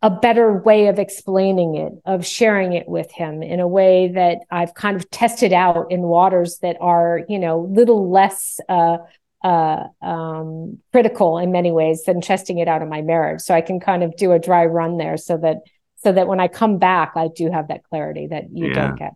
a 0.00 0.08
better 0.08 0.54
way 0.54 0.86
of 0.86 0.98
explaining 0.98 1.76
it, 1.76 1.92
of 2.06 2.24
sharing 2.24 2.72
it 2.72 2.88
with 2.88 3.10
him 3.12 3.42
in 3.42 3.60
a 3.60 3.68
way 3.68 4.08
that 4.14 4.38
I've 4.50 4.72
kind 4.72 4.96
of 4.96 5.10
tested 5.10 5.52
out 5.52 5.92
in 5.92 6.00
waters 6.00 6.58
that 6.62 6.78
are, 6.80 7.20
you 7.28 7.38
know, 7.38 7.68
little 7.70 8.10
less 8.10 8.58
uh, 8.70 8.96
uh, 9.44 9.84
um, 10.00 10.78
critical 10.92 11.36
in 11.36 11.52
many 11.52 11.70
ways 11.70 12.04
than 12.04 12.22
testing 12.22 12.56
it 12.60 12.66
out 12.66 12.80
in 12.80 12.88
my 12.88 13.02
marriage. 13.02 13.42
So 13.42 13.54
I 13.54 13.60
can 13.60 13.78
kind 13.78 14.02
of 14.02 14.16
do 14.16 14.32
a 14.32 14.38
dry 14.38 14.64
run 14.64 14.96
there, 14.96 15.18
so 15.18 15.36
that 15.36 15.58
so 15.96 16.12
that 16.12 16.26
when 16.26 16.40
I 16.40 16.48
come 16.48 16.78
back, 16.78 17.12
I 17.14 17.28
do 17.28 17.50
have 17.50 17.68
that 17.68 17.84
clarity 17.84 18.26
that 18.28 18.44
you 18.54 18.68
yeah. 18.68 18.72
don't 18.72 18.98
get. 18.98 19.12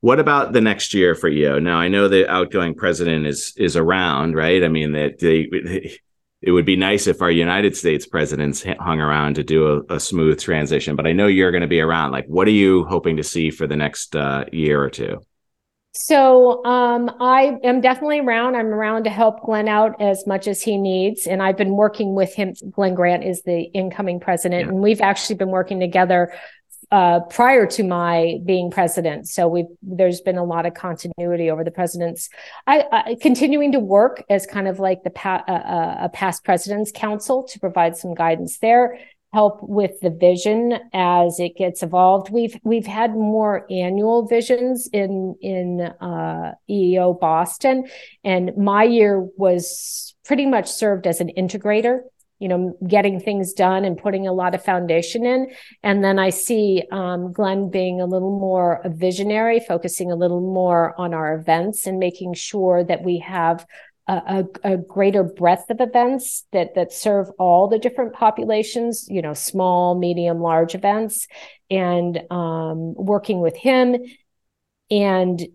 What 0.00 0.20
about 0.20 0.52
the 0.52 0.60
next 0.60 0.94
year 0.94 1.14
for 1.14 1.28
you? 1.28 1.60
Now 1.60 1.78
I 1.78 1.88
know 1.88 2.08
the 2.08 2.28
outgoing 2.30 2.74
president 2.74 3.26
is 3.26 3.52
is 3.56 3.76
around, 3.76 4.34
right? 4.34 4.62
I 4.62 4.68
mean 4.68 4.92
that 4.92 5.18
they, 5.18 5.98
it 6.42 6.52
would 6.52 6.66
be 6.66 6.76
nice 6.76 7.06
if 7.06 7.22
our 7.22 7.30
United 7.30 7.76
States 7.76 8.06
presidents 8.06 8.64
hung 8.78 9.00
around 9.00 9.34
to 9.34 9.44
do 9.44 9.84
a, 9.88 9.94
a 9.94 10.00
smooth 10.00 10.40
transition, 10.40 10.94
but 10.94 11.06
I 11.06 11.12
know 11.12 11.26
you're 11.26 11.50
going 11.50 11.62
to 11.62 11.66
be 11.66 11.80
around. 11.80 12.12
Like, 12.12 12.26
what 12.26 12.46
are 12.46 12.52
you 12.52 12.84
hoping 12.84 13.16
to 13.16 13.24
see 13.24 13.50
for 13.50 13.66
the 13.66 13.76
next 13.76 14.14
uh, 14.14 14.44
year 14.52 14.82
or 14.82 14.90
two? 14.90 15.20
So 15.98 16.62
um, 16.66 17.10
I 17.20 17.56
am 17.64 17.80
definitely 17.80 18.20
around. 18.20 18.54
I'm 18.54 18.66
around 18.66 19.04
to 19.04 19.10
help 19.10 19.42
Glenn 19.42 19.66
out 19.66 20.00
as 20.00 20.26
much 20.26 20.46
as 20.46 20.60
he 20.60 20.76
needs, 20.76 21.26
and 21.26 21.42
I've 21.42 21.56
been 21.56 21.74
working 21.74 22.14
with 22.14 22.34
him. 22.34 22.52
Glenn 22.70 22.94
Grant 22.94 23.24
is 23.24 23.42
the 23.42 23.62
incoming 23.62 24.20
president, 24.20 24.66
yeah. 24.66 24.68
and 24.68 24.82
we've 24.82 25.00
actually 25.00 25.36
been 25.36 25.48
working 25.48 25.80
together 25.80 26.34
uh, 26.96 27.20
prior 27.20 27.66
to 27.66 27.82
my 27.82 28.38
being 28.46 28.70
president. 28.70 29.28
So 29.28 29.48
we've 29.48 29.66
there's 29.82 30.22
been 30.22 30.38
a 30.38 30.44
lot 30.44 30.64
of 30.64 30.72
continuity 30.72 31.50
over 31.50 31.62
the 31.62 31.70
presidents. 31.70 32.30
I, 32.66 32.84
I 32.90 33.16
continuing 33.20 33.72
to 33.72 33.80
work 33.80 34.24
as 34.30 34.46
kind 34.46 34.66
of 34.66 34.78
like 34.78 35.02
the 35.02 35.10
pa- 35.10 35.44
uh, 35.46 35.52
uh 35.52 35.96
a 36.04 36.08
past 36.08 36.42
president's 36.42 36.90
council 36.94 37.42
to 37.50 37.60
provide 37.60 37.98
some 37.98 38.14
guidance 38.14 38.60
there 38.60 38.98
help 39.34 39.58
with 39.62 40.00
the 40.00 40.08
vision 40.08 40.78
as 40.94 41.38
it 41.38 41.54
gets 41.58 41.82
evolved. 41.82 42.30
We've 42.30 42.58
we've 42.64 42.86
had 42.86 43.10
more 43.14 43.66
annual 43.70 44.26
visions 44.26 44.88
in 44.90 45.36
in 45.42 45.82
uh, 45.82 46.54
EO 46.70 47.12
Boston, 47.12 47.84
and 48.24 48.56
my 48.56 48.84
year 48.84 49.28
was 49.36 50.14
pretty 50.24 50.46
much 50.46 50.70
served 50.70 51.06
as 51.06 51.20
an 51.20 51.30
integrator 51.36 52.00
you 52.38 52.48
know, 52.48 52.76
getting 52.86 53.18
things 53.18 53.52
done 53.52 53.84
and 53.84 53.96
putting 53.96 54.26
a 54.26 54.32
lot 54.32 54.54
of 54.54 54.64
foundation 54.64 55.24
in. 55.24 55.50
And 55.82 56.04
then 56.04 56.18
I 56.18 56.30
see 56.30 56.82
um, 56.92 57.32
Glenn 57.32 57.70
being 57.70 58.00
a 58.00 58.06
little 58.06 58.38
more 58.38 58.82
visionary, 58.84 59.60
focusing 59.60 60.12
a 60.12 60.16
little 60.16 60.40
more 60.40 60.98
on 61.00 61.14
our 61.14 61.34
events 61.34 61.86
and 61.86 61.98
making 61.98 62.34
sure 62.34 62.84
that 62.84 63.02
we 63.02 63.18
have 63.18 63.66
a, 64.08 64.44
a, 64.64 64.72
a, 64.72 64.76
greater 64.76 65.24
breadth 65.24 65.68
of 65.70 65.80
events 65.80 66.46
that 66.52 66.74
that 66.76 66.92
serve 66.92 67.28
all 67.38 67.66
the 67.66 67.78
different 67.78 68.12
populations 68.12 69.08
you 69.08 69.20
know 69.20 69.34
small 69.34 69.98
medium 69.98 70.40
large 70.40 70.76
events 70.76 71.26
and 71.70 72.20
um, 72.30 72.94
working 72.94 73.40
with 73.40 73.56
him 73.56 73.96
and 74.90 75.46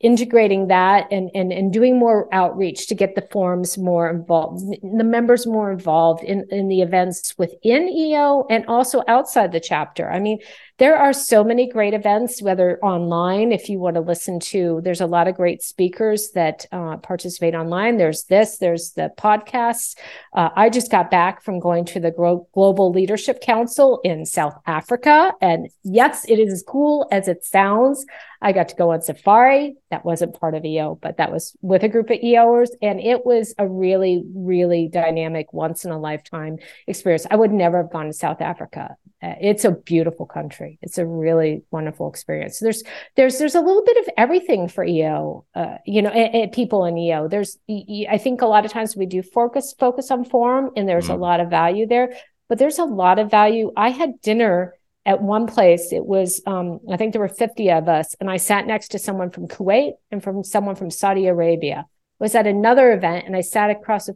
integrating 0.00 0.66
that 0.68 1.06
and, 1.10 1.30
and 1.34 1.52
and 1.52 1.72
doing 1.72 1.98
more 1.98 2.28
outreach 2.32 2.88
to 2.88 2.94
get 2.94 3.14
the 3.14 3.26
forums 3.30 3.78
more 3.78 4.10
involved 4.10 4.62
the 4.82 5.04
members 5.04 5.46
more 5.46 5.70
involved 5.70 6.22
in 6.24 6.44
in 6.50 6.68
the 6.68 6.82
events 6.82 7.34
within 7.38 7.88
eo 7.88 8.44
and 8.50 8.66
also 8.66 9.02
outside 9.08 9.52
the 9.52 9.60
chapter. 9.60 10.10
I 10.10 10.18
mean 10.18 10.40
there 10.78 10.96
are 10.96 11.12
so 11.12 11.44
many 11.44 11.68
great 11.68 11.94
events, 11.94 12.42
whether 12.42 12.80
online, 12.80 13.52
if 13.52 13.68
you 13.68 13.78
want 13.78 13.94
to 13.94 14.00
listen 14.00 14.40
to, 14.40 14.80
there's 14.82 15.00
a 15.00 15.06
lot 15.06 15.28
of 15.28 15.36
great 15.36 15.62
speakers 15.62 16.30
that 16.34 16.66
uh, 16.72 16.96
participate 16.96 17.54
online. 17.54 17.96
There's 17.96 18.24
this, 18.24 18.58
there's 18.58 18.90
the 18.92 19.12
podcasts. 19.16 19.96
Uh, 20.32 20.48
I 20.56 20.70
just 20.70 20.90
got 20.90 21.12
back 21.12 21.44
from 21.44 21.60
going 21.60 21.84
to 21.86 22.00
the 22.00 22.10
Global 22.10 22.90
Leadership 22.90 23.40
Council 23.40 24.00
in 24.02 24.26
South 24.26 24.58
Africa. 24.66 25.32
And 25.40 25.68
yes, 25.84 26.24
it 26.28 26.40
is 26.40 26.52
as 26.52 26.64
cool 26.66 27.06
as 27.12 27.28
it 27.28 27.44
sounds. 27.44 28.04
I 28.42 28.50
got 28.50 28.68
to 28.70 28.74
go 28.74 28.90
on 28.90 29.00
safari. 29.00 29.76
That 29.90 30.04
wasn't 30.04 30.38
part 30.38 30.56
of 30.56 30.64
EO, 30.64 30.98
but 31.00 31.18
that 31.18 31.30
was 31.30 31.56
with 31.62 31.84
a 31.84 31.88
group 31.88 32.10
of 32.10 32.18
EOers. 32.18 32.70
And 32.82 33.00
it 33.00 33.24
was 33.24 33.54
a 33.58 33.68
really, 33.68 34.24
really 34.34 34.88
dynamic, 34.88 35.52
once 35.52 35.84
in 35.84 35.92
a 35.92 35.98
lifetime 36.00 36.58
experience. 36.88 37.26
I 37.30 37.36
would 37.36 37.52
never 37.52 37.78
have 37.82 37.92
gone 37.92 38.06
to 38.06 38.12
South 38.12 38.40
Africa. 38.40 38.96
Uh, 39.22 39.34
it's 39.40 39.64
a 39.64 39.70
beautiful 39.70 40.26
country. 40.26 40.78
It's 40.82 40.98
a 40.98 41.06
really 41.06 41.62
wonderful 41.70 42.08
experience. 42.08 42.58
There's 42.58 42.82
there's 43.16 43.38
there's 43.38 43.54
a 43.54 43.60
little 43.60 43.82
bit 43.84 43.96
of 43.98 44.08
everything 44.16 44.68
for 44.68 44.84
EO. 44.84 45.46
Uh, 45.54 45.76
you 45.86 46.02
know, 46.02 46.10
and, 46.10 46.34
and 46.34 46.52
people 46.52 46.84
in 46.84 46.98
EO. 46.98 47.28
There's 47.28 47.58
I 47.68 48.18
think 48.18 48.42
a 48.42 48.46
lot 48.46 48.64
of 48.64 48.72
times 48.72 48.96
we 48.96 49.06
do 49.06 49.22
focus 49.22 49.74
focus 49.78 50.10
on 50.10 50.24
forum, 50.24 50.70
and 50.76 50.88
there's 50.88 51.08
mm. 51.08 51.14
a 51.14 51.16
lot 51.16 51.40
of 51.40 51.48
value 51.48 51.86
there. 51.86 52.14
But 52.48 52.58
there's 52.58 52.78
a 52.78 52.84
lot 52.84 53.18
of 53.18 53.30
value. 53.30 53.72
I 53.76 53.88
had 53.90 54.20
dinner 54.20 54.74
at 55.06 55.22
one 55.22 55.46
place. 55.46 55.92
It 55.92 56.04
was 56.04 56.42
um, 56.46 56.80
I 56.90 56.96
think 56.96 57.12
there 57.12 57.22
were 57.22 57.28
50 57.28 57.70
of 57.70 57.88
us, 57.88 58.14
and 58.20 58.30
I 58.30 58.36
sat 58.36 58.66
next 58.66 58.88
to 58.88 58.98
someone 58.98 59.30
from 59.30 59.48
Kuwait 59.48 59.92
and 60.10 60.22
from 60.22 60.44
someone 60.44 60.74
from 60.74 60.90
Saudi 60.90 61.26
Arabia. 61.26 61.86
I 61.86 62.24
was 62.24 62.34
at 62.34 62.46
another 62.46 62.92
event, 62.92 63.26
and 63.26 63.36
I 63.36 63.40
sat 63.40 63.70
across 63.70 64.10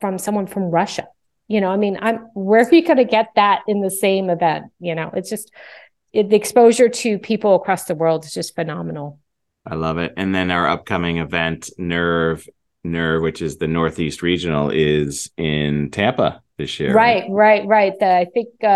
from 0.00 0.18
someone 0.18 0.46
from 0.46 0.70
Russia 0.70 1.08
you 1.50 1.60
know 1.60 1.68
i 1.68 1.76
mean 1.76 1.98
i'm 2.00 2.18
where 2.34 2.64
are 2.64 2.74
you 2.74 2.86
going 2.86 2.96
to 2.96 3.04
get 3.04 3.28
that 3.34 3.62
in 3.66 3.80
the 3.80 3.90
same 3.90 4.30
event? 4.30 4.66
You 4.78 4.94
know 4.94 5.10
it's 5.12 5.28
just 5.28 5.52
it, 6.12 6.30
the 6.30 6.36
exposure 6.36 6.88
to 6.88 7.18
people 7.18 7.56
across 7.56 7.84
the 7.84 7.94
world 7.94 8.24
is 8.24 8.32
just 8.32 8.54
phenomenal. 8.54 9.18
I 9.66 9.74
love 9.74 9.98
it. 9.98 10.14
And 10.16 10.34
then 10.34 10.50
our 10.50 10.68
upcoming 10.68 11.18
event 11.18 11.70
nerve 11.76 12.48
nerve 12.82 13.20
which 13.20 13.42
is 13.42 13.58
the 13.58 13.68
northeast 13.68 14.22
regional 14.22 14.70
is 14.70 15.30
in 15.36 15.90
tampa 15.90 16.40
this 16.56 16.78
year. 16.78 16.94
Right 16.94 17.24
right 17.28 17.66
right. 17.66 17.98
The, 17.98 18.06
i 18.06 18.26
think 18.26 18.48
uh, 18.62 18.66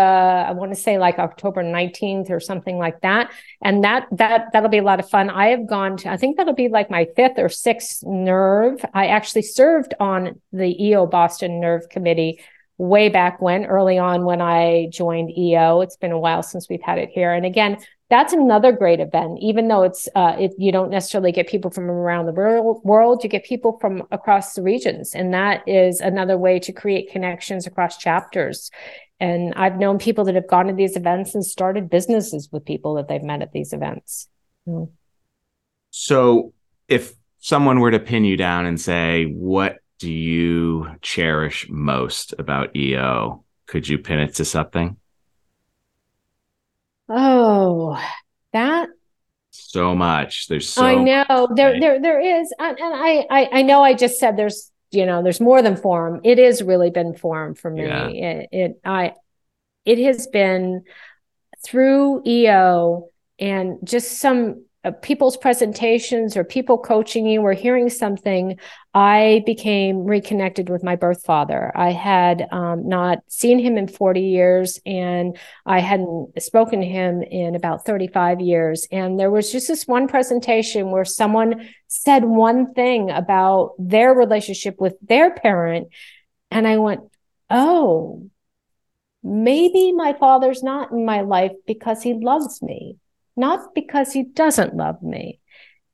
i 0.49 0.51
want 0.51 0.71
to 0.73 0.79
say 0.79 0.97
like 0.97 1.17
october 1.17 1.63
19th 1.63 2.29
or 2.29 2.41
something 2.41 2.77
like 2.77 2.99
that. 3.01 3.31
And 3.63 3.85
that 3.85 4.07
that 4.11 4.47
that'll 4.51 4.69
be 4.69 4.79
a 4.79 4.83
lot 4.83 4.99
of 4.99 5.09
fun. 5.09 5.29
I 5.29 5.47
have 5.47 5.65
gone 5.65 5.95
to 5.97 6.11
i 6.11 6.17
think 6.17 6.35
that'll 6.35 6.53
be 6.53 6.67
like 6.67 6.91
my 6.91 7.07
fifth 7.15 7.39
or 7.39 7.47
sixth 7.47 8.03
nerve. 8.03 8.83
I 8.93 9.07
actually 9.07 9.43
served 9.43 9.93
on 9.99 10.41
the 10.51 10.83
eo 10.87 11.05
boston 11.05 11.61
nerve 11.61 11.87
committee 11.89 12.41
way 12.77 13.09
back 13.09 13.41
when, 13.41 13.65
early 13.65 13.97
on 13.97 14.25
when 14.25 14.41
I 14.41 14.87
joined 14.91 15.37
EO. 15.37 15.81
It's 15.81 15.95
been 15.95 16.11
a 16.11 16.19
while 16.19 16.43
since 16.43 16.67
we've 16.69 16.81
had 16.81 16.97
it 16.97 17.09
here. 17.09 17.33
And 17.33 17.45
again, 17.45 17.77
that's 18.09 18.33
another 18.33 18.71
great 18.71 18.99
event. 18.99 19.39
Even 19.41 19.67
though 19.67 19.83
it's 19.83 20.07
uh, 20.15 20.35
it, 20.37 20.51
you 20.57 20.71
don't 20.71 20.91
necessarily 20.91 21.31
get 21.31 21.47
people 21.47 21.71
from 21.71 21.89
around 21.89 22.27
the 22.27 22.33
world, 22.83 23.23
you 23.23 23.29
get 23.29 23.45
people 23.45 23.77
from 23.79 24.03
across 24.11 24.53
the 24.53 24.61
regions, 24.61 25.15
and 25.15 25.33
that 25.33 25.67
is 25.67 26.01
another 26.01 26.37
way 26.37 26.59
to 26.59 26.71
create 26.71 27.11
connections 27.11 27.65
across 27.65 27.97
chapters. 27.97 28.69
And 29.19 29.53
I've 29.55 29.77
known 29.77 29.97
people 29.97 30.25
that 30.25 30.35
have 30.35 30.47
gone 30.47 30.67
to 30.67 30.73
these 30.73 30.95
events 30.95 31.33
and 31.33 31.43
started 31.43 31.89
businesses 31.89 32.49
with 32.51 32.65
people 32.65 32.95
that 32.95 33.07
they've 33.07 33.23
met 33.23 33.41
at 33.41 33.53
these 33.53 33.73
events. 33.73 34.27
Mm. 34.67 34.91
So, 35.89 36.53
if 36.87 37.13
someone 37.39 37.79
were 37.79 37.91
to 37.91 37.99
pin 37.99 38.23
you 38.25 38.37
down 38.37 38.67
and 38.67 38.79
say, 38.79 39.25
"What 39.25 39.77
do 39.99 40.11
you 40.11 40.87
cherish 41.01 41.67
most 41.69 42.33
about 42.37 42.75
EO? 42.75 43.43
Could 43.67 43.87
you 43.87 43.97
pin 43.97 44.19
it 44.19 44.35
to 44.35 44.45
something? 44.45 44.97
Oh, 47.07 48.01
that 48.51 48.89
so 49.51 49.95
much. 49.95 50.47
There's 50.47 50.69
so 50.69 50.83
I 50.83 50.95
know 50.95 51.47
there 51.55 51.79
there 51.79 52.01
there 52.01 52.19
is, 52.19 52.53
and, 52.59 52.77
and 52.77 52.93
I, 52.95 53.25
I 53.29 53.49
I 53.53 53.61
know 53.61 53.83
I 53.83 53.93
just 53.93 54.19
said 54.19 54.37
there's 54.37 54.71
you 54.91 55.05
know 55.05 55.23
there's 55.23 55.41
more 55.41 55.61
than 55.61 55.77
forum. 55.77 56.21
It 56.23 56.39
is 56.39 56.61
really 56.61 56.89
been 56.89 57.15
forum 57.15 57.55
for 57.55 57.69
me. 57.71 57.85
Yeah. 57.85 58.07
It, 58.07 58.49
it 58.51 58.79
I 58.83 59.13
it 59.85 59.99
has 59.99 60.27
been 60.27 60.83
through 61.63 62.23
EO 62.25 63.09
and 63.39 63.79
just 63.83 64.19
some 64.19 64.64
uh, 64.85 64.91
people's 64.91 65.35
presentations 65.35 66.37
or 66.37 66.43
people 66.43 66.77
coaching 66.77 67.25
you 67.25 67.41
or 67.41 67.53
hearing 67.53 67.89
something, 67.89 68.59
I 68.93 69.43
became 69.45 70.05
reconnected 70.05 70.69
with 70.69 70.83
my 70.83 70.95
birth 70.95 71.23
father. 71.25 71.71
I 71.75 71.91
had 71.91 72.47
um, 72.51 72.87
not 72.87 73.19
seen 73.27 73.57
him 73.57 73.77
in 73.77 73.87
40 73.87 74.21
years 74.21 74.79
and 74.85 75.37
I 75.65 75.79
hadn't 75.79 76.41
spoken 76.41 76.81
to 76.81 76.85
him 76.85 77.23
in 77.23 77.55
about 77.55 77.85
35 77.85 78.41
years. 78.41 78.87
And 78.91 79.19
there 79.19 79.31
was 79.31 79.51
just 79.51 79.67
this 79.67 79.87
one 79.87 80.07
presentation 80.07 80.91
where 80.91 81.05
someone 81.05 81.67
said 81.87 82.23
one 82.23 82.73
thing 82.73 83.09
about 83.09 83.73
their 83.79 84.13
relationship 84.13 84.79
with 84.79 84.95
their 85.01 85.33
parent. 85.33 85.87
And 86.51 86.67
I 86.67 86.77
went, 86.77 87.01
oh, 87.49 88.29
maybe 89.23 89.91
my 89.93 90.13
father's 90.13 90.61
not 90.61 90.91
in 90.91 91.05
my 91.05 91.21
life 91.21 91.53
because 91.65 92.03
he 92.03 92.13
loves 92.13 92.61
me 92.61 92.97
not 93.35 93.73
because 93.75 94.11
he 94.13 94.23
doesn't 94.23 94.75
love 94.75 95.01
me. 95.03 95.39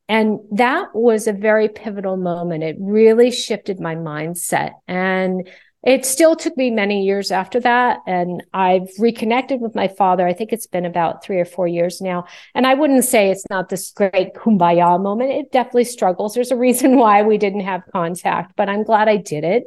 and 0.07 0.39
that 0.51 0.89
was 0.93 1.27
a 1.27 1.33
very 1.33 1.69
pivotal 1.69 2.17
moment. 2.17 2.63
It 2.63 2.75
really 2.79 3.31
shifted 3.31 3.79
my 3.79 3.95
mindset. 3.95 4.73
And 4.87 5.49
it 5.83 6.05
still 6.05 6.35
took 6.35 6.55
me 6.57 6.69
many 6.69 7.03
years 7.05 7.31
after 7.31 7.59
that. 7.61 7.99
And 8.05 8.43
I've 8.53 8.89
reconnected 8.99 9.61
with 9.61 9.73
my 9.73 9.87
father. 9.87 10.27
I 10.27 10.33
think 10.33 10.51
it's 10.51 10.67
been 10.67 10.85
about 10.85 11.23
three 11.23 11.39
or 11.39 11.45
four 11.45 11.67
years 11.67 12.01
now. 12.01 12.25
And 12.53 12.67
I 12.67 12.73
wouldn't 12.75 13.05
say 13.05 13.31
it's 13.31 13.49
not 13.49 13.69
this 13.69 13.91
great 13.91 14.35
kumbaya 14.35 15.01
moment. 15.01 15.31
It 15.31 15.51
definitely 15.51 15.85
struggles. 15.85 16.33
There's 16.33 16.51
a 16.51 16.57
reason 16.57 16.97
why 17.03 17.23
we 17.23 17.37
didn't 17.37 17.61
have 17.61 17.81
contact, 17.93 18.53
but 18.57 18.69
I'm 18.69 18.83
glad 18.83 19.07
I 19.07 19.17
did 19.17 19.43
it. 19.43 19.63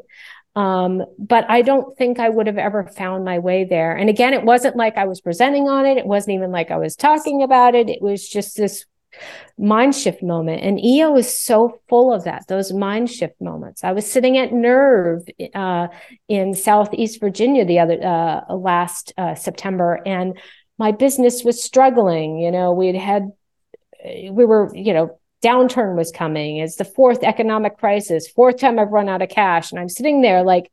Um, 0.57 1.05
but 1.19 1.51
I 1.51 1.63
don't 1.63 1.97
think 1.99 2.21
I 2.21 2.29
would 2.29 2.47
have 2.47 2.59
ever 2.59 2.87
found 2.87 3.25
my 3.25 3.41
way 3.41 3.65
there. 3.65 3.97
And 3.97 4.09
again, 4.09 4.35
it 4.35 4.45
wasn't 4.45 4.77
like 4.77 4.97
I 4.97 5.05
was 5.07 5.21
presenting 5.21 5.69
on 5.69 5.85
it. 5.85 5.99
It 5.99 6.07
wasn't 6.07 6.37
even 6.37 6.53
like 6.53 6.71
I 6.71 6.77
was 6.77 6.95
talking 6.95 7.43
about 7.43 7.75
it. 7.75 7.89
It 7.89 8.01
was 8.01 8.29
just 8.29 8.57
this 8.57 8.85
mind 9.59 9.95
shift 9.95 10.23
moment. 10.23 10.63
And 10.63 10.83
EO 10.83 11.17
is 11.17 11.41
so 11.41 11.81
full 11.89 12.13
of 12.13 12.25
that, 12.25 12.47
those 12.49 12.73
mind 12.73 13.11
shift 13.11 13.41
moments. 13.41 13.85
I 13.85 13.93
was 13.93 14.11
sitting 14.11 14.39
at 14.39 14.53
Nerve 14.53 15.23
uh, 15.55 15.89
in 16.29 16.55
Southeast 16.55 17.21
Virginia 17.21 17.65
the 17.65 17.79
other 17.79 18.03
uh, 18.03 18.55
last 18.55 19.13
uh, 19.17 19.35
September, 19.35 20.01
and 20.07 20.39
my 20.79 20.93
business 20.93 21.45
was 21.45 21.63
struggling. 21.63 22.39
You 22.39 22.51
know, 22.51 22.73
we'd 22.73 22.97
had, 22.97 23.33
we 24.05 24.45
were, 24.45 24.75
you 24.75 24.93
know, 24.93 25.19
downturn 25.45 25.97
was 25.97 26.11
coming. 26.11 26.59
It's 26.59 26.77
the 26.77 26.85
fourth 26.85 27.23
economic 27.23 27.79
crisis, 27.79 28.29
fourth 28.29 28.59
time 28.59 28.79
I've 28.79 28.93
run 28.93 29.09
out 29.09 29.23
of 29.23 29.29
cash. 29.29 29.71
And 29.71 29.81
I'm 29.81 29.89
sitting 29.89 30.23
there 30.23 30.43
like, 30.43 30.71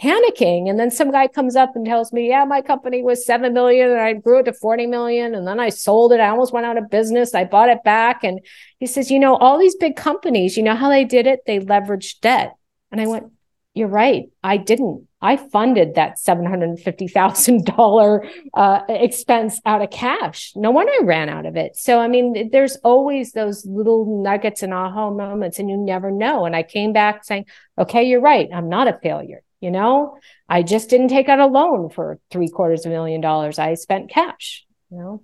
panicking. 0.00 0.68
And 0.68 0.78
then 0.78 0.90
some 0.90 1.10
guy 1.10 1.28
comes 1.28 1.56
up 1.56 1.76
and 1.76 1.84
tells 1.84 2.12
me, 2.12 2.28
yeah, 2.28 2.44
my 2.44 2.62
company 2.62 3.02
was 3.02 3.26
7 3.26 3.52
million 3.52 3.90
and 3.90 4.00
I 4.00 4.14
grew 4.14 4.38
it 4.38 4.44
to 4.44 4.52
40 4.52 4.86
million. 4.86 5.34
And 5.34 5.46
then 5.46 5.60
I 5.60 5.68
sold 5.68 6.12
it. 6.12 6.20
I 6.20 6.28
almost 6.28 6.52
went 6.52 6.66
out 6.66 6.78
of 6.78 6.90
business. 6.90 7.34
I 7.34 7.44
bought 7.44 7.68
it 7.68 7.84
back. 7.84 8.24
And 8.24 8.40
he 8.78 8.86
says, 8.86 9.10
you 9.10 9.18
know, 9.18 9.36
all 9.36 9.58
these 9.58 9.76
big 9.76 9.96
companies, 9.96 10.56
you 10.56 10.62
know 10.62 10.74
how 10.74 10.88
they 10.88 11.04
did 11.04 11.26
it? 11.26 11.40
They 11.46 11.60
leveraged 11.60 12.20
debt. 12.20 12.54
And 12.90 13.00
I 13.00 13.06
went, 13.06 13.30
you're 13.74 13.88
right. 13.88 14.24
I 14.42 14.56
didn't. 14.56 15.06
I 15.22 15.36
funded 15.36 15.96
that 15.96 16.16
$750,000 16.16 18.30
uh, 18.54 18.80
expense 18.88 19.60
out 19.66 19.82
of 19.82 19.90
cash. 19.90 20.54
No 20.56 20.70
wonder 20.70 20.92
I 20.92 21.02
ran 21.04 21.28
out 21.28 21.44
of 21.44 21.56
it. 21.56 21.76
So, 21.76 21.98
I 21.98 22.08
mean, 22.08 22.48
there's 22.50 22.76
always 22.76 23.32
those 23.32 23.66
little 23.66 24.22
nuggets 24.22 24.62
and 24.62 24.72
aha 24.72 25.10
moments, 25.10 25.58
and 25.58 25.68
you 25.68 25.76
never 25.76 26.10
know. 26.10 26.46
And 26.46 26.56
I 26.56 26.62
came 26.62 26.94
back 26.94 27.24
saying, 27.24 27.44
okay, 27.78 28.04
you're 28.04 28.22
right. 28.22 28.48
I'm 28.52 28.70
not 28.70 28.88
a 28.88 28.98
failure. 29.02 29.42
You 29.60 29.70
know, 29.70 30.16
I 30.48 30.62
just 30.62 30.88
didn't 30.88 31.08
take 31.08 31.28
out 31.28 31.38
a 31.38 31.46
loan 31.46 31.90
for 31.90 32.18
three 32.30 32.48
quarters 32.48 32.86
of 32.86 32.92
a 32.92 32.94
million 32.94 33.20
dollars. 33.20 33.58
I 33.58 33.74
spent 33.74 34.08
cash, 34.08 34.64
you 34.90 34.98
know. 34.98 35.22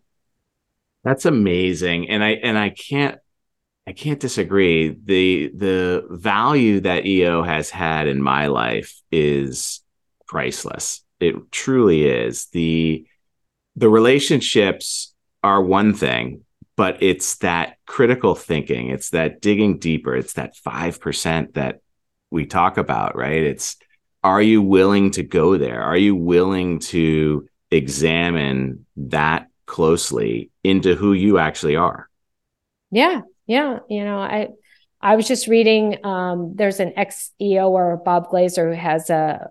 That's 1.05 1.25
amazing. 1.25 2.11
And 2.11 2.23
I 2.23 2.33
and 2.33 2.59
I 2.59 2.69
can't 2.69 3.19
I 3.87 3.93
can't 3.93 4.21
disagree. 4.21 4.91
The 4.91 5.53
the 5.55 6.07
value 6.11 6.81
that 6.81 7.07
EO 7.07 7.45
has 7.45 7.71
had 7.71 8.09
in 8.09 8.21
my 8.21 8.49
life 8.49 9.01
is 9.11 9.81
priceless. 10.27 11.03
It 11.21 11.51
truly 11.51 12.07
is. 12.07 12.47
The 12.47 13.07
the 13.77 13.89
relationships 13.89 15.15
are 15.43 15.63
one 15.63 15.95
thing, 15.95 16.45
but 16.77 17.03
it's 17.03 17.37
that 17.37 17.77
critical 17.87 18.35
thinking, 18.35 18.89
it's 18.89 19.11
that 19.11 19.41
digging 19.41 19.79
deeper, 19.79 20.17
it's 20.17 20.33
that 20.35 20.55
5% 20.57 21.55
that 21.55 21.81
we 22.31 22.47
talk 22.47 22.79
about, 22.79 23.17
right? 23.17 23.43
It's 23.43 23.77
are 24.25 24.43
you 24.43 24.61
willing 24.61 25.13
to 25.13 25.23
go 25.23 25.57
there? 25.57 25.83
Are 25.83 25.97
you 25.97 26.17
willing 26.17 26.81
to 26.81 27.49
examine 27.71 28.87
that 28.97 29.49
closely 29.67 30.51
into 30.65 30.95
who 30.95 31.13
you 31.13 31.39
actually 31.39 31.77
are? 31.77 32.09
Yeah, 32.91 33.21
yeah. 33.47 33.81
You 33.89 34.05
know, 34.05 34.19
I 34.19 34.49
I 35.07 35.15
was 35.15 35.29
just 35.29 35.47
reading. 35.47 36.05
Um, 36.05 36.57
there's 36.57 36.81
an 36.81 36.93
ex 36.97 37.31
EOer 37.41 38.03
Bob 38.03 38.29
Glazer 38.29 38.69
who 38.75 38.81
has 38.81 39.09
a 39.09 39.49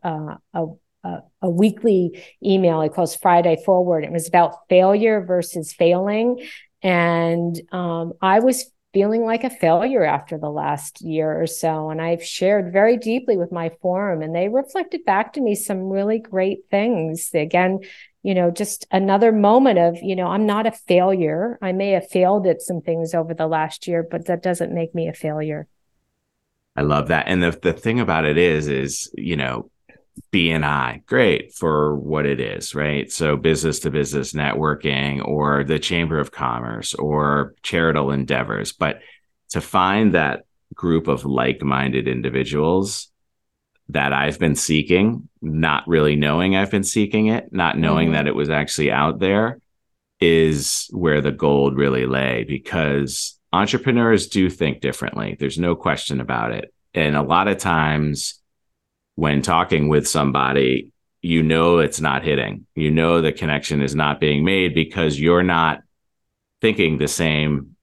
a, 0.54 0.66
a 1.06 1.20
a 1.42 1.50
weekly 1.50 2.22
email. 2.44 2.82
It 2.82 2.94
calls 2.94 3.16
Friday 3.16 3.64
Forward. 3.64 4.04
It 4.04 4.12
was 4.12 4.28
about 4.28 4.68
failure 4.68 5.24
versus 5.24 5.72
failing, 5.72 6.46
and 6.84 7.56
um, 7.72 8.14
I 8.22 8.42
was 8.42 8.70
feeling 8.94 9.24
like 9.24 9.46
a 9.46 9.50
failure 9.50 10.04
after 10.04 10.38
the 10.38 10.50
last 10.50 11.00
year 11.00 11.42
or 11.42 11.48
so. 11.48 11.90
And 11.90 12.02
I've 12.02 12.24
shared 12.24 12.74
very 12.74 12.98
deeply 12.98 13.38
with 13.38 13.54
my 13.54 13.72
forum, 13.82 14.22
and 14.22 14.36
they 14.36 14.50
reflected 14.50 15.06
back 15.06 15.32
to 15.34 15.42
me 15.42 15.56
some 15.56 15.90
really 15.90 16.20
great 16.20 16.66
things. 16.70 17.30
Again, 17.34 17.80
you 18.26 18.34
know, 18.34 18.50
just 18.50 18.88
another 18.90 19.32
moment 19.32 19.78
of, 19.78 20.02
you 20.02 20.16
know, 20.16 20.26
I'm 20.26 20.48
not 20.48 20.66
a 20.66 20.72
failure. 20.72 21.60
I 21.62 21.74
may 21.74 21.92
have 21.92 22.10
failed 22.10 22.48
at 22.48 22.60
some 22.60 22.82
things 22.82 23.14
over 23.14 23.36
the 23.36 23.46
last 23.46 23.88
year, 23.88 24.02
but 24.02 24.26
that 24.26 24.42
doesn't 24.42 24.74
make 24.74 24.96
me 24.96 25.08
a 25.08 25.14
failure. 25.14 25.68
I 26.76 26.82
love 26.82 27.10
that. 27.10 27.28
And 27.28 27.44
the, 27.44 27.52
the 27.52 27.72
thing 27.72 28.00
about 28.00 28.26
it 28.26 28.40
is, 28.40 28.68
is, 28.68 29.12
you 29.14 29.36
know, 29.36 29.70
BNI, 30.34 31.06
great 31.06 31.54
for 31.54 31.96
what 31.96 32.26
it 32.26 32.40
is, 32.40 32.74
right? 32.74 33.12
So 33.12 33.38
business 33.38 33.82
to 33.82 33.92
business 33.92 34.34
networking 34.34 35.24
or 35.24 35.64
the 35.64 35.78
Chamber 35.78 36.18
of 36.18 36.32
Commerce 36.32 36.96
or 36.96 37.54
charitable 37.62 38.10
endeavors. 38.10 38.72
But 38.72 39.02
to 39.50 39.62
find 39.62 40.16
that 40.16 40.46
group 40.74 41.08
of 41.08 41.26
like 41.26 41.62
minded 41.62 42.08
individuals 42.08 43.12
that 43.90 44.14
I've 44.14 44.40
been 44.40 44.56
seeking, 44.56 45.30
not 45.42 45.88
really 45.88 46.16
knowing 46.16 46.56
I've 46.56 46.72
been 46.72 46.84
seeking 46.84 47.28
it, 47.28 47.52
not 47.52 47.78
knowing 47.78 48.08
mm-hmm. 48.08 48.14
that 48.16 48.28
it 48.28 48.36
was 48.36 48.50
actually 48.50 48.92
out 48.92 49.20
there, 49.20 49.60
is 50.20 50.88
where 50.92 51.22
the 51.22 51.32
gold 51.32 51.76
really 51.76 52.06
lay 52.06 52.46
because 52.46 53.38
entrepreneurs 53.54 54.28
do 54.28 54.50
think 54.50 54.82
differently. 54.82 55.38
There's 55.40 55.60
no 55.60 55.76
question 55.76 56.20
about 56.20 56.52
it. 56.52 56.74
And 56.94 57.16
a 57.16 57.22
lot 57.22 57.48
of 57.48 57.58
times, 57.58 58.42
when 59.16 59.42
talking 59.42 59.88
with 59.88 60.08
somebody, 60.08 60.92
you 61.22 61.42
know 61.42 61.80
it's 61.80 62.00
not 62.00 62.24
hitting. 62.24 62.68
You 62.76 62.92
know 62.92 63.22
the 63.22 63.32
connection 63.32 63.82
is 63.82 63.96
not 63.96 64.20
being 64.20 64.44
made 64.44 64.76
because 64.76 65.20
you're 65.20 65.44
not 65.44 65.82
thinking 66.62 66.98
the 66.98 67.08
same 67.08 67.76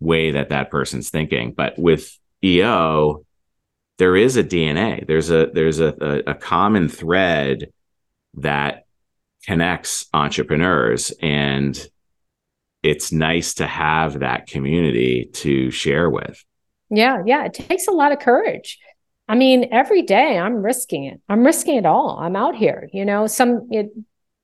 way 0.00 0.32
that 0.32 0.48
that 0.48 0.70
person's 0.70 1.10
thinking. 1.10 1.52
But 1.52 1.78
with 1.78 2.18
EO, 2.42 3.25
there 3.98 4.16
is 4.16 4.36
a 4.36 4.44
DNA. 4.44 5.06
There's 5.06 5.30
a 5.30 5.46
there's 5.52 5.80
a, 5.80 5.94
a, 6.00 6.30
a 6.32 6.34
common 6.34 6.88
thread 6.88 7.70
that 8.34 8.84
connects 9.44 10.06
entrepreneurs 10.12 11.12
and 11.22 11.78
it's 12.82 13.10
nice 13.10 13.54
to 13.54 13.66
have 13.66 14.20
that 14.20 14.46
community 14.46 15.30
to 15.32 15.70
share 15.70 16.10
with. 16.10 16.44
Yeah, 16.90 17.22
yeah, 17.26 17.44
it 17.44 17.54
takes 17.54 17.88
a 17.88 17.92
lot 17.92 18.12
of 18.12 18.18
courage 18.20 18.78
I 19.28 19.34
mean, 19.34 19.68
every 19.72 20.02
day 20.02 20.38
I'm 20.38 20.62
risking 20.62 21.04
it. 21.04 21.20
I'm 21.28 21.44
risking 21.44 21.76
it 21.76 21.86
all. 21.86 22.18
I'm 22.20 22.36
out 22.36 22.54
here, 22.54 22.88
you 22.92 23.04
know, 23.04 23.26
some 23.26 23.68
it 23.70 23.90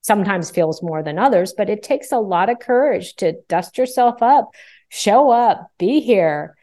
sometimes 0.00 0.50
feels 0.50 0.82
more 0.82 1.02
than 1.02 1.18
others, 1.18 1.54
but 1.56 1.70
it 1.70 1.84
takes 1.84 2.10
a 2.10 2.18
lot 2.18 2.50
of 2.50 2.58
courage 2.58 3.14
to 3.16 3.34
dust 3.48 3.78
yourself 3.78 4.20
up, 4.20 4.50
show 4.88 5.30
up, 5.30 5.70
be 5.78 6.00
here, 6.00 6.56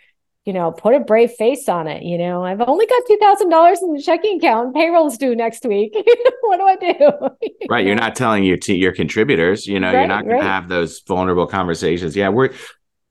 you 0.50 0.54
know, 0.54 0.72
put 0.72 0.96
a 0.96 1.00
brave 1.00 1.30
face 1.34 1.70
on 1.70 1.88
it. 1.88 2.02
You 2.02 2.18
know, 2.18 2.44
I've 2.44 2.60
only 2.60 2.88
got 2.88 3.04
$2,000 3.08 3.82
in 3.84 3.94
the 3.94 4.02
checking 4.02 4.40
account. 4.40 4.74
Payroll's 4.74 5.16
due 5.16 5.36
next 5.36 5.64
week. 5.64 5.94
what 6.42 6.58
do 6.58 6.64
I 6.64 6.76
do? 6.76 7.48
right. 7.70 7.86
You're 7.86 7.94
not 7.94 8.16
telling 8.16 8.44
your, 8.44 8.58
t- 8.58 8.78
your 8.78 8.92
contributors, 8.92 9.68
you 9.68 9.80
know, 9.80 9.94
right, 9.94 10.00
you're 10.00 10.08
not 10.08 10.24
going 10.24 10.38
right. 10.38 10.42
to 10.42 10.50
have 10.50 10.68
those 10.68 11.02
vulnerable 11.02 11.46
conversations. 11.46 12.16
Yeah. 12.16 12.30
We're, 12.30 12.50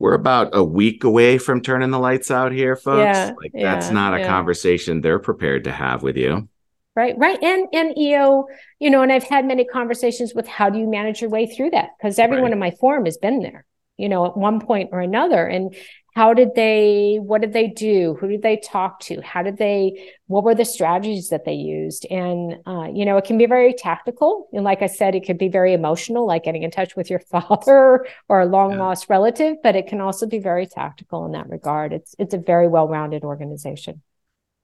we're 0.00 0.14
about 0.14 0.48
a 0.52 0.64
week 0.64 1.04
away 1.04 1.38
from 1.38 1.62
turning 1.62 1.92
the 1.92 2.00
lights 2.00 2.32
out 2.32 2.50
here, 2.50 2.74
folks. 2.74 3.04
Yeah, 3.04 3.32
like 3.40 3.52
yeah, 3.54 3.72
that's 3.72 3.92
not 3.92 4.14
a 4.14 4.18
yeah. 4.18 4.26
conversation 4.26 5.00
they're 5.00 5.20
prepared 5.20 5.62
to 5.62 5.70
have 5.70 6.02
with 6.02 6.16
you. 6.16 6.48
Right, 6.96 7.16
right. 7.18 7.40
And 7.40 7.68
and 7.72 7.96
EO, 7.96 8.46
you 8.80 8.90
know, 8.90 9.02
and 9.02 9.12
I've 9.12 9.22
had 9.22 9.44
many 9.44 9.64
conversations 9.64 10.34
with 10.34 10.48
how 10.48 10.70
do 10.70 10.80
you 10.80 10.88
manage 10.88 11.20
your 11.20 11.30
way 11.30 11.46
through 11.46 11.70
that? 11.70 11.90
Because 11.98 12.18
everyone 12.18 12.46
right. 12.46 12.52
in 12.54 12.58
my 12.58 12.72
forum 12.72 13.04
has 13.04 13.16
been 13.16 13.42
there, 13.42 13.64
you 13.96 14.08
know, 14.08 14.26
at 14.26 14.36
one 14.36 14.60
point 14.60 14.90
or 14.92 15.00
another. 15.00 15.46
And 15.46 15.76
how 16.18 16.34
did 16.34 16.56
they 16.56 17.20
what 17.22 17.40
did 17.42 17.52
they 17.52 17.68
do? 17.68 18.16
Who 18.18 18.26
did 18.26 18.42
they 18.42 18.56
talk 18.56 18.98
to? 19.02 19.20
How 19.22 19.40
did 19.44 19.56
they 19.56 20.14
what 20.26 20.42
were 20.42 20.56
the 20.56 20.64
strategies 20.64 21.28
that 21.28 21.44
they 21.44 21.52
used? 21.52 22.06
And 22.10 22.56
uh, 22.66 22.88
you 22.92 23.04
know 23.04 23.16
it 23.18 23.24
can 23.24 23.38
be 23.38 23.46
very 23.46 23.72
tactical. 23.72 24.48
And 24.52 24.64
like 24.64 24.82
i 24.82 24.88
said 24.88 25.14
it 25.14 25.24
could 25.24 25.38
be 25.38 25.48
very 25.48 25.72
emotional 25.72 26.26
like 26.26 26.42
getting 26.42 26.64
in 26.64 26.72
touch 26.72 26.96
with 26.96 27.08
your 27.08 27.20
father 27.32 28.04
or 28.28 28.40
a 28.40 28.46
long 28.46 28.72
yeah. 28.72 28.78
lost 28.78 29.08
relative 29.08 29.58
but 29.62 29.76
it 29.76 29.86
can 29.86 30.00
also 30.00 30.26
be 30.26 30.40
very 30.40 30.66
tactical 30.66 31.24
in 31.24 31.32
that 31.32 31.48
regard. 31.48 31.92
It's 31.92 32.16
it's 32.18 32.34
a 32.34 32.38
very 32.52 32.66
well-rounded 32.66 33.22
organization. 33.22 34.02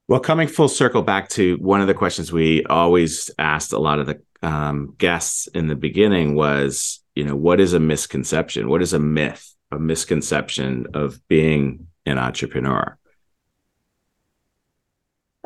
Well 0.08 0.18
coming 0.18 0.48
full 0.48 0.68
circle 0.68 1.02
back 1.02 1.28
to 1.38 1.56
one 1.58 1.80
of 1.80 1.86
the 1.86 2.00
questions 2.02 2.32
we 2.32 2.64
always 2.64 3.30
asked 3.38 3.72
a 3.72 3.78
lot 3.78 4.00
of 4.00 4.06
the 4.06 4.20
um, 4.42 4.96
guests 4.98 5.46
in 5.54 5.68
the 5.68 5.76
beginning 5.76 6.34
was 6.34 7.00
you 7.14 7.22
know 7.22 7.36
what 7.36 7.60
is 7.60 7.74
a 7.74 7.80
misconception? 7.92 8.68
What 8.68 8.82
is 8.82 8.92
a 8.92 8.98
myth 8.98 9.54
a 9.74 9.78
misconception 9.78 10.86
of 10.94 11.20
being 11.28 11.88
an 12.06 12.18
entrepreneur? 12.18 12.98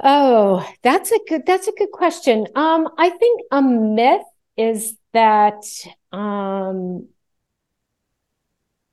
Oh, 0.02 0.68
that's 0.82 1.10
a 1.10 1.18
good 1.28 1.44
that's 1.44 1.66
a 1.66 1.72
good 1.72 1.90
question. 1.90 2.46
Um, 2.54 2.88
I 2.98 3.10
think 3.10 3.40
a 3.50 3.60
myth 3.60 4.22
is 4.56 4.96
that 5.12 5.64
um, 6.12 7.08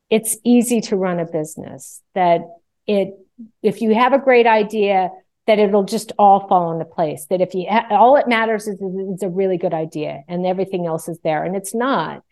it's 0.10 0.38
easy 0.44 0.82
to 0.82 0.96
run 0.96 1.20
a 1.20 1.26
business. 1.26 2.02
That 2.16 2.42
it 2.88 3.14
if 3.62 3.82
you 3.82 3.94
have 3.94 4.14
a 4.14 4.20
great 4.20 4.48
idea 4.48 5.12
that 5.48 5.60
it'll 5.60 5.84
just 5.84 6.12
all 6.18 6.48
fall 6.48 6.72
into 6.72 6.86
place 6.86 7.26
that 7.30 7.42
if 7.42 7.54
you 7.54 7.68
ha- 7.70 7.88
all 7.92 8.16
it 8.16 8.28
matters 8.28 8.68
is 8.68 8.80
it's 8.82 9.24
a 9.24 9.30
really 9.30 9.58
good 9.58 9.74
idea 9.74 10.24
and 10.28 10.46
everything 10.46 10.86
else 10.86 11.08
is 11.08 11.20
there 11.20 11.44
and 11.44 11.56
it's 11.56 11.76
not 11.76 12.24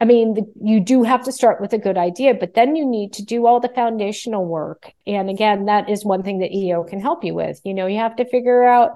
i 0.00 0.04
mean 0.04 0.34
the, 0.34 0.42
you 0.62 0.80
do 0.80 1.02
have 1.02 1.24
to 1.24 1.32
start 1.32 1.60
with 1.60 1.72
a 1.72 1.78
good 1.78 1.98
idea 1.98 2.34
but 2.34 2.54
then 2.54 2.76
you 2.76 2.86
need 2.86 3.12
to 3.12 3.24
do 3.24 3.46
all 3.46 3.60
the 3.60 3.68
foundational 3.68 4.44
work. 4.44 4.92
And 5.06 5.30
again 5.30 5.66
that 5.66 5.88
is 5.88 6.04
one 6.04 6.22
thing 6.22 6.38
that 6.40 6.52
eo 6.52 6.84
can 6.84 7.00
help 7.00 7.24
you 7.24 7.34
with. 7.34 7.60
You 7.64 7.74
know 7.74 7.86
you 7.86 7.98
have 7.98 8.16
to 8.16 8.24
figure 8.24 8.64
out 8.64 8.92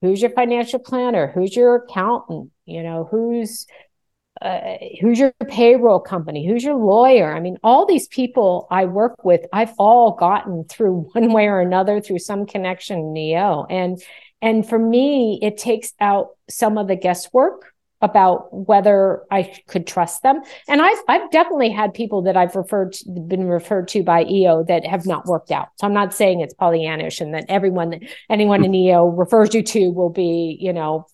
who's 0.00 0.20
your 0.20 0.30
financial 0.30 0.78
planner 0.78 1.28
who's 1.28 1.54
your 1.54 1.76
accountant 1.76 2.50
you 2.66 2.82
know 2.82 3.08
who's 3.10 3.66
uh, 4.40 4.76
who's 5.00 5.20
your 5.20 5.32
payroll 5.48 6.00
company 6.00 6.46
who's 6.46 6.64
your 6.64 6.74
lawyer. 6.74 7.32
I 7.32 7.40
mean 7.40 7.58
all 7.62 7.86
these 7.86 8.08
people 8.08 8.66
i 8.70 8.84
work 8.84 9.24
with 9.24 9.42
i've 9.52 9.72
all 9.78 10.12
gotten 10.12 10.64
through 10.64 11.08
one 11.12 11.32
way 11.32 11.46
or 11.46 11.60
another 11.60 12.00
through 12.00 12.18
some 12.18 12.46
connection 12.46 12.98
in 12.98 13.16
eo 13.16 13.66
and 13.70 14.02
and 14.40 14.68
for 14.68 14.78
me 14.78 15.38
it 15.40 15.56
takes 15.56 15.92
out 16.00 16.30
some 16.50 16.76
of 16.76 16.88
the 16.88 16.96
guesswork 16.96 17.71
about 18.02 18.52
whether 18.52 19.22
I 19.30 19.54
could 19.68 19.86
trust 19.86 20.22
them. 20.22 20.42
And 20.68 20.82
I've 20.82 20.98
I've 21.08 21.30
definitely 21.30 21.70
had 21.70 21.94
people 21.94 22.22
that 22.22 22.36
I've 22.36 22.56
referred 22.56 22.92
to, 22.94 23.10
been 23.10 23.44
referred 23.44 23.88
to 23.88 24.02
by 24.02 24.24
EO 24.24 24.64
that 24.64 24.84
have 24.84 25.06
not 25.06 25.26
worked 25.26 25.52
out. 25.52 25.68
So 25.76 25.86
I'm 25.86 25.94
not 25.94 26.12
saying 26.12 26.40
it's 26.40 26.54
Pollyannish 26.54 27.20
and 27.20 27.32
that 27.34 27.46
everyone 27.48 27.90
that 27.90 28.02
anyone 28.28 28.64
in 28.64 28.74
EO 28.74 29.06
refers 29.06 29.54
you 29.54 29.62
to 29.62 29.90
will 29.90 30.10
be, 30.10 30.58
you 30.60 30.72
know, 30.72 31.06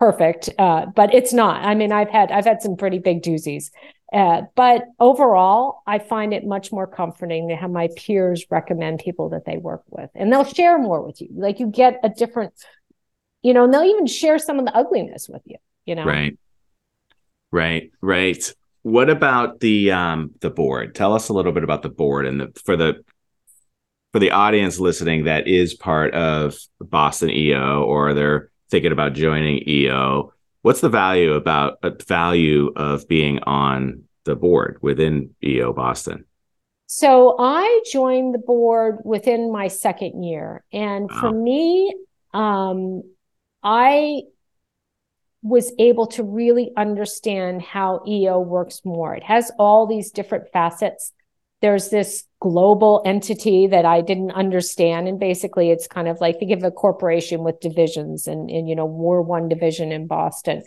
perfect. 0.00 0.50
Uh, 0.58 0.86
but 0.86 1.14
it's 1.14 1.32
not. 1.32 1.64
I 1.64 1.76
mean, 1.76 1.92
I've 1.92 2.10
had 2.10 2.32
I've 2.32 2.44
had 2.44 2.60
some 2.60 2.76
pretty 2.76 2.98
big 2.98 3.22
doozies. 3.22 3.70
Uh, 4.12 4.42
but 4.56 4.84
overall, 5.00 5.80
I 5.86 5.98
find 5.98 6.34
it 6.34 6.44
much 6.44 6.70
more 6.70 6.86
comforting 6.86 7.48
to 7.48 7.56
have 7.56 7.70
my 7.70 7.88
peers 7.96 8.44
recommend 8.50 8.98
people 8.98 9.30
that 9.30 9.46
they 9.46 9.56
work 9.56 9.84
with, 9.88 10.10
and 10.14 10.30
they'll 10.30 10.44
share 10.44 10.78
more 10.78 11.00
with 11.06 11.22
you. 11.22 11.28
Like 11.32 11.60
you 11.60 11.68
get 11.68 11.98
a 12.02 12.10
different, 12.10 12.52
you 13.42 13.54
know, 13.54 13.64
and 13.64 13.72
they'll 13.72 13.84
even 13.84 14.06
share 14.06 14.38
some 14.38 14.58
of 14.58 14.66
the 14.66 14.76
ugliness 14.76 15.30
with 15.30 15.40
you 15.46 15.56
you 15.86 15.94
know? 15.94 16.04
Right. 16.04 16.38
Right 17.50 17.90
right. 18.00 18.54
What 18.82 19.10
about 19.10 19.60
the 19.60 19.92
um 19.92 20.32
the 20.40 20.50
board? 20.50 20.94
Tell 20.94 21.14
us 21.14 21.28
a 21.28 21.32
little 21.32 21.52
bit 21.52 21.64
about 21.64 21.82
the 21.82 21.90
board 21.90 22.26
and 22.26 22.40
the 22.40 22.60
for 22.64 22.76
the 22.76 23.04
for 24.12 24.18
the 24.18 24.30
audience 24.30 24.78
listening 24.78 25.24
that 25.24 25.48
is 25.48 25.74
part 25.74 26.14
of 26.14 26.54
boston 26.80 27.30
eo 27.30 27.82
or 27.82 28.14
they're 28.14 28.50
thinking 28.70 28.92
about 28.92 29.14
joining 29.14 29.66
eo 29.68 30.32
what's 30.62 30.80
the 30.80 30.88
value 30.88 31.32
about 31.32 31.78
a 31.82 31.88
uh, 31.88 31.96
value 32.06 32.72
of 32.76 33.08
being 33.08 33.40
on 33.40 34.04
the 34.24 34.36
board 34.36 34.78
within 34.80 35.34
eo 35.42 35.72
boston? 35.72 36.24
So 36.86 37.36
i 37.38 37.82
joined 37.90 38.34
the 38.34 38.38
board 38.38 38.98
within 39.04 39.50
my 39.50 39.68
second 39.68 40.22
year 40.22 40.62
and 40.72 41.10
wow. 41.10 41.20
for 41.20 41.32
me 41.32 41.94
um 42.34 43.02
i 43.62 44.22
was 45.42 45.72
able 45.78 46.06
to 46.06 46.22
really 46.22 46.70
understand 46.76 47.62
how 47.62 48.02
EO 48.06 48.38
works 48.40 48.82
more. 48.84 49.14
It 49.14 49.24
has 49.24 49.50
all 49.58 49.86
these 49.86 50.12
different 50.12 50.48
facets. 50.52 51.12
There's 51.60 51.90
this 51.90 52.24
global 52.40 53.02
entity 53.04 53.66
that 53.68 53.84
I 53.84 54.00
didn't 54.00 54.32
understand. 54.32 55.08
And 55.08 55.18
basically 55.18 55.70
it's 55.70 55.88
kind 55.88 56.08
of 56.08 56.20
like 56.20 56.38
think 56.38 56.52
of 56.52 56.62
a 56.62 56.70
corporation 56.70 57.42
with 57.42 57.60
divisions 57.60 58.26
and, 58.26 58.50
and 58.50 58.68
you 58.68 58.76
know, 58.76 58.86
we're 58.86 59.20
one 59.20 59.48
division 59.48 59.90
in 59.90 60.06
Boston. 60.06 60.62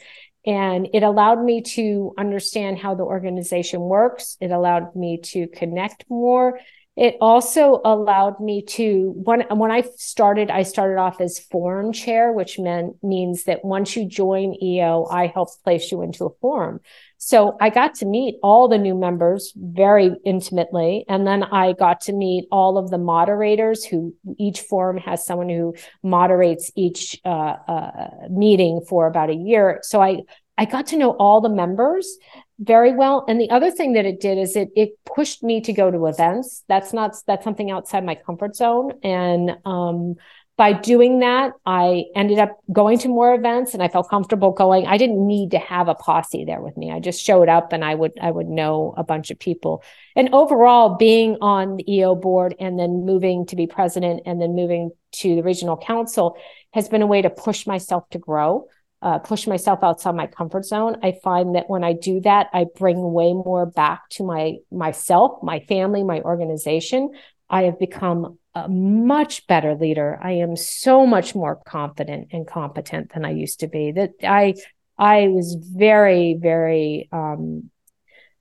And 0.46 0.90
it 0.94 1.04
allowed 1.04 1.44
me 1.44 1.62
to 1.62 2.14
understand 2.18 2.78
how 2.78 2.96
the 2.96 3.04
organization 3.04 3.82
works. 3.82 4.38
It 4.40 4.52
allowed 4.52 4.96
me 4.96 5.20
to 5.24 5.48
connect 5.48 6.06
more 6.10 6.60
it 6.96 7.18
also 7.20 7.82
allowed 7.84 8.40
me 8.40 8.62
to 8.62 9.14
when 9.18 9.42
when 9.50 9.70
I 9.70 9.84
started, 9.98 10.50
I 10.50 10.64
started 10.64 10.98
off 10.98 11.20
as 11.20 11.40
forum 11.40 11.92
chair, 11.92 12.32
which 12.32 12.58
meant 12.58 12.96
means 13.04 13.44
that 13.44 13.66
once 13.66 13.98
you 13.98 14.08
join 14.08 14.56
EO, 14.64 15.06
I 15.12 15.28
help 15.28 15.50
place 15.64 15.92
you 15.92 16.02
into 16.02 16.26
a 16.26 16.34
forum. 16.40 16.80
So 17.18 17.58
I 17.60 17.70
got 17.70 17.96
to 17.96 18.06
meet 18.06 18.36
all 18.42 18.70
the 18.70 18.78
new 18.78 18.96
members 18.96 19.52
very 19.58 20.12
intimately. 20.24 21.04
And 21.10 21.28
then 21.28 21.44
I 21.44 21.74
got 21.74 22.00
to 22.02 22.14
meet 22.14 22.48
all 22.50 22.78
of 22.78 22.90
the 22.90 22.98
moderators 22.98 23.84
who 23.84 24.16
each 24.38 24.62
forum 24.62 24.98
has 24.98 25.26
someone 25.26 25.50
who 25.50 25.76
moderates 26.02 26.72
each 26.76 27.20
uh, 27.26 27.56
uh, 27.68 28.10
meeting 28.30 28.82
for 28.88 29.08
about 29.08 29.30
a 29.30 29.36
year. 29.36 29.80
So 29.84 30.02
I 30.02 30.22
I 30.58 30.64
got 30.64 30.88
to 30.88 30.98
know 30.98 31.12
all 31.12 31.42
the 31.42 31.50
members 31.50 32.18
very 32.60 32.94
well. 32.94 33.26
And 33.28 33.40
the 33.40 33.50
other 33.50 33.72
thing 33.72 33.94
that 33.94 34.06
it 34.06 34.20
did 34.20 34.38
is 34.38 34.56
it 34.56 34.70
it 34.76 34.92
pushed 35.06 35.44
me 35.44 35.62
to 35.62 35.74
go 35.74 35.92
to 35.92 36.08
events. 36.08 36.64
That's 36.68 36.94
not 36.94 37.16
that's 37.28 37.44
something 37.44 37.72
outside 37.72 38.06
my 38.06 38.16
comfort 38.16 38.56
zone. 38.56 38.94
And 39.04 39.58
um, 39.66 40.16
by 40.58 40.72
doing 40.72 41.20
that, 41.20 41.52
I 41.66 42.06
ended 42.16 42.40
up 42.40 42.58
going 42.72 42.98
to 43.00 43.10
more 43.10 43.36
events 43.36 43.74
and 43.74 43.84
I 43.84 43.90
felt 43.90 44.10
comfortable 44.10 44.52
going. 44.52 44.88
I 44.88 44.98
didn't 44.98 45.28
need 45.28 45.52
to 45.52 45.60
have 45.60 45.90
a 45.90 45.96
posse 45.96 46.46
there 46.46 46.62
with 46.62 46.78
me. 46.78 46.94
I 46.94 47.02
just 47.02 47.22
showed 47.22 47.50
up 47.50 47.74
and 47.74 47.84
I 47.84 47.94
would 47.94 48.14
I 48.22 48.32
would 48.32 48.48
know 48.48 48.94
a 48.96 49.04
bunch 49.04 49.32
of 49.32 49.40
people. 49.40 49.84
And 50.16 50.30
overall, 50.34 50.96
being 50.96 51.38
on 51.42 51.76
the 51.76 51.94
EO 51.94 52.16
board 52.16 52.56
and 52.58 52.80
then 52.80 53.06
moving 53.06 53.46
to 53.48 53.58
be 53.58 53.68
president 53.68 54.22
and 54.26 54.42
then 54.42 54.56
moving 54.56 54.92
to 55.14 55.36
the 55.36 55.44
regional 55.44 55.76
council 55.76 56.38
has 56.72 56.88
been 56.88 57.02
a 57.02 57.08
way 57.08 57.22
to 57.22 57.30
push 57.30 57.68
myself 57.68 58.10
to 58.12 58.18
grow 58.18 58.68
uh, 59.06 59.20
push 59.20 59.48
myself 59.48 59.80
outside 59.84 60.16
my 60.16 60.28
comfort 60.28 60.66
zone 60.66 60.98
i 61.04 61.14
find 61.24 61.56
that 61.56 61.70
when 61.70 61.84
i 61.84 61.94
do 61.94 62.20
that 62.20 62.48
i 62.54 62.66
bring 62.76 63.14
way 63.14 63.32
more 63.34 63.66
back 63.66 64.10
to 64.10 64.24
my 64.24 64.56
myself 64.72 65.42
my 65.44 65.60
family 65.62 66.04
my 66.04 66.22
organization. 66.22 67.12
I 67.50 67.64
have 67.64 67.80
become 67.80 68.40
a 68.56 68.68
much 68.68 69.46
better 69.48 69.76
leader. 69.76 70.20
I 70.22 70.34
am 70.34 70.56
so 70.56 71.06
much 71.06 71.36
more 71.36 71.58
confident 71.68 72.30
and 72.32 72.48
competent 72.48 73.14
than 73.14 73.26
i 73.26 73.32
used 73.32 73.60
to 73.60 73.68
be. 73.68 73.92
That 73.92 74.12
i 74.24 74.56
i 74.98 75.28
was 75.28 75.56
very 75.56 76.38
very 76.40 77.10
um 77.12 77.70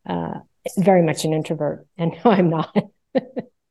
uh 0.08 0.38
very 0.78 1.02
much 1.02 1.24
an 1.24 1.32
introvert 1.34 1.86
and 1.98 2.12
i'm 2.24 2.50
not. 2.50 2.74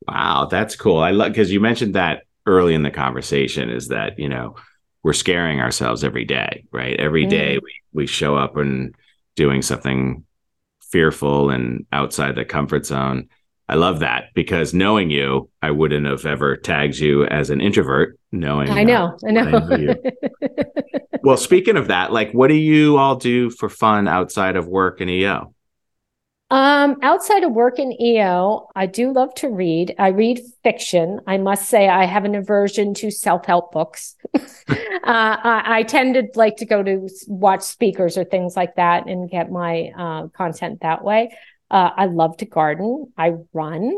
Wow 0.08 0.48
that's 0.50 0.76
cool. 0.76 1.00
I 1.00 1.12
love 1.12 1.32
because 1.32 1.52
you 1.52 1.60
mentioned 1.60 1.96
that 1.96 2.24
early 2.46 2.74
in 2.74 2.84
the 2.84 2.92
conversation 2.92 3.70
is 3.70 3.88
that 3.88 4.20
you 4.20 4.30
know 4.30 4.56
we're 5.04 5.14
scaring 5.14 5.60
ourselves 5.60 6.04
every 6.04 6.26
day, 6.26 6.66
right? 6.72 7.00
Every 7.00 7.26
mm. 7.26 7.30
day 7.30 7.60
we, 7.62 7.74
we 7.92 8.08
show 8.08 8.36
up 8.36 8.58
and 8.58 8.96
doing 9.36 9.62
something 9.62 10.24
fearful 10.82 11.50
and 11.50 11.86
outside 11.92 12.36
the 12.36 12.46
comfort 12.46 12.86
zone. 12.86 13.28
I 13.68 13.76
love 13.76 14.00
that 14.00 14.26
because 14.34 14.74
knowing 14.74 15.10
you, 15.10 15.50
I 15.62 15.72
wouldn't 15.72 16.06
have 16.06 16.26
ever 16.26 16.56
tagged 16.56 16.98
you 16.98 17.26
as 17.26 17.50
an 17.50 17.62
introvert. 17.62 18.18
Knowing 18.32 18.70
I 18.70 18.84
know, 18.84 19.18
I 19.28 19.32
know. 19.32 19.68
I 19.72 19.96
well, 21.24 21.38
speaking 21.38 21.78
of 21.78 21.88
that, 21.88 22.12
like, 22.12 22.32
what 22.32 22.48
do 22.48 22.56
you 22.56 22.98
all 22.98 23.16
do 23.16 23.50
for 23.52 23.70
fun 23.70 24.08
outside 24.08 24.56
of 24.56 24.68
work 24.68 25.02
and 25.02 25.10
EO? 25.10 25.54
Um, 26.54 26.98
outside 27.02 27.44
of 27.44 27.52
work 27.52 27.80
in 27.80 28.00
EO, 28.00 28.68
I 28.76 28.86
do 28.86 29.12
love 29.12 29.34
to 29.38 29.50
read. 29.50 29.96
I 29.98 30.10
read 30.10 30.40
fiction. 30.62 31.20
I 31.26 31.40
must 31.40 31.68
say, 31.68 31.90
I 31.90 32.06
have 32.06 32.26
an 32.26 32.36
aversion 32.36 32.94
to 32.94 33.10
self 33.10 33.48
help 33.48 33.72
books. 33.72 34.16
uh, 34.36 34.44
I, 35.04 35.64
I, 35.66 35.82
tend 35.82 36.14
to 36.14 36.28
like 36.36 36.58
to 36.58 36.68
go 36.68 36.84
to 36.84 37.10
watch 37.26 37.64
speakers 37.64 38.20
or 38.20 38.24
things 38.24 38.56
like 38.56 38.76
that 38.76 39.08
and 39.08 39.28
get 39.28 39.50
my 39.50 39.90
uh, 39.98 40.28
content 40.28 40.82
that 40.82 41.04
way. 41.04 41.36
Uh, 41.72 41.90
I 41.98 42.06
love 42.06 42.38
to 42.38 42.46
garden. 42.46 43.12
I 43.18 43.34
run. 43.52 43.92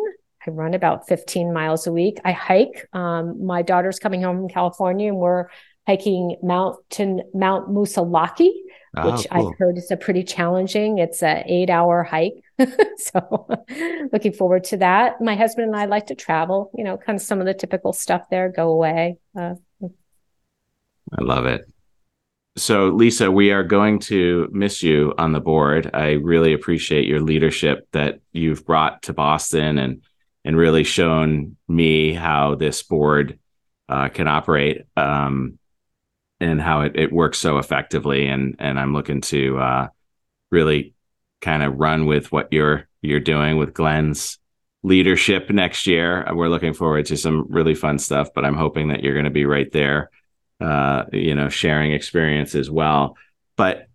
I 0.47 0.49
run 0.49 0.75
about 0.75 1.09
15 1.09 1.51
miles 1.51 1.87
a 1.87 1.91
week. 1.91 2.21
I 2.23 2.31
hike. 2.31 2.87
Um, 2.93 3.45
my 3.45 3.63
daughter's 3.63 3.99
coming 3.99 4.21
home 4.21 4.37
from 4.37 4.47
California 4.47 5.09
and 5.09 5.17
we're 5.17 5.47
hiking 5.85 6.37
Mountain 6.41 7.21
Mount 7.33 7.69
Moosilauke, 7.69 8.49
oh, 8.97 9.11
which 9.11 9.27
cool. 9.29 9.49
I've 9.49 9.57
heard 9.57 9.77
is 9.77 9.91
a 9.91 9.97
pretty 9.97 10.23
challenging. 10.23 10.97
It's 10.97 11.23
an 11.23 11.43
eight 11.47 11.69
hour 11.69 12.03
hike. 12.03 12.43
so 12.97 13.47
looking 14.11 14.33
forward 14.33 14.63
to 14.65 14.77
that. 14.77 15.21
My 15.21 15.35
husband 15.35 15.67
and 15.67 15.75
I 15.75 15.85
like 15.85 16.07
to 16.07 16.15
travel, 16.15 16.71
you 16.73 16.83
know, 16.83 16.97
kind 16.97 17.17
of 17.17 17.21
some 17.21 17.39
of 17.39 17.45
the 17.45 17.53
typical 17.53 17.93
stuff 17.93 18.29
there, 18.29 18.49
go 18.49 18.69
away. 18.69 19.17
Uh, 19.37 19.55
I 19.83 21.21
love 21.21 21.45
it. 21.45 21.65
So, 22.57 22.87
Lisa, 22.87 23.29
we 23.29 23.51
are 23.51 23.63
going 23.63 23.99
to 23.99 24.47
miss 24.51 24.81
you 24.81 25.13
on 25.17 25.33
the 25.33 25.41
board. 25.41 25.89
I 25.93 26.11
really 26.11 26.53
appreciate 26.53 27.05
your 27.05 27.19
leadership 27.19 27.87
that 27.91 28.21
you've 28.31 28.65
brought 28.65 29.03
to 29.03 29.13
Boston 29.13 29.77
and 29.77 30.03
and 30.45 30.55
really 30.55 30.83
shown 30.83 31.57
me 31.67 32.13
how 32.13 32.53
this 32.53 32.83
board 32.83 33.39
uh, 33.89 34.09
can 34.09 34.27
operate 34.27 34.83
um, 34.95 35.57
and 36.39 36.61
how 36.61 36.81
it, 36.81 36.93
it 36.95 37.11
works 37.11 37.37
so 37.37 37.57
effectively. 37.57 38.27
And 38.27 38.55
and 38.59 38.79
I'm 38.79 38.93
looking 38.93 39.21
to 39.21 39.57
uh, 39.57 39.87
really 40.51 40.93
kind 41.41 41.63
of 41.63 41.77
run 41.77 42.05
with 42.05 42.31
what 42.31 42.51
you're 42.51 42.87
you're 43.01 43.19
doing 43.19 43.57
with 43.57 43.73
Glenn's 43.73 44.39
leadership 44.83 45.49
next 45.49 45.87
year. 45.87 46.27
We're 46.31 46.49
looking 46.49 46.73
forward 46.73 47.07
to 47.07 47.17
some 47.17 47.47
really 47.49 47.75
fun 47.75 47.99
stuff, 47.99 48.29
but 48.33 48.45
I'm 48.45 48.55
hoping 48.55 48.89
that 48.89 49.03
you're 49.03 49.13
going 49.13 49.25
to 49.25 49.31
be 49.31 49.45
right 49.45 49.71
there, 49.71 50.11
uh, 50.61 51.05
you 51.11 51.33
know, 51.33 51.49
sharing 51.49 51.91
experience 51.91 52.55
as 52.55 52.69
well. 52.69 53.17
But 53.55 53.87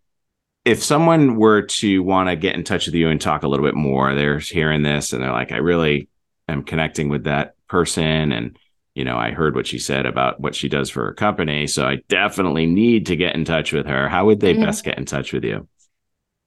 if 0.65 0.83
someone 0.83 1.37
were 1.37 1.63
to 1.63 2.03
want 2.03 2.29
to 2.29 2.37
get 2.37 2.55
in 2.55 2.65
touch 2.65 2.87
with 2.87 2.95
you 2.95 3.09
and 3.09 3.21
talk 3.21 3.43
a 3.43 3.49
little 3.49 3.65
bit 3.65 3.75
more, 3.75 4.15
they're 4.15 4.39
hearing 4.39 4.83
this 4.83 5.13
and 5.13 5.23
they're 5.23 5.33
like, 5.33 5.53
I 5.53 5.59
really 5.59 6.09
am 6.49 6.65
connecting 6.65 7.09
with 7.09 7.25
that 7.25 7.55
person 7.69 8.33
and 8.33 8.59
you 8.95 9.05
know, 9.05 9.17
I 9.17 9.31
heard 9.31 9.55
what 9.55 9.67
she 9.67 9.79
said 9.79 10.05
about 10.07 10.41
what 10.41 10.55
she 10.55 10.69
does 10.69 10.91
for 10.91 11.07
her 11.07 11.15
company. 11.15 11.67
So 11.67 11.87
I 11.87 11.97
definitely 12.09 12.67
need 12.67 13.07
to 13.07 13.17
get 13.17 13.35
in 13.35 13.45
touch 13.45 13.73
with 13.73 13.87
her. 13.87 14.09
How 14.09 14.27
would 14.27 14.41
they 14.41 14.53
mm-hmm. 14.55 14.65
best 14.65 14.85
get 14.85 14.99
in 14.99 15.07
touch 15.07 15.33
with 15.33 15.45
you? 15.45 15.69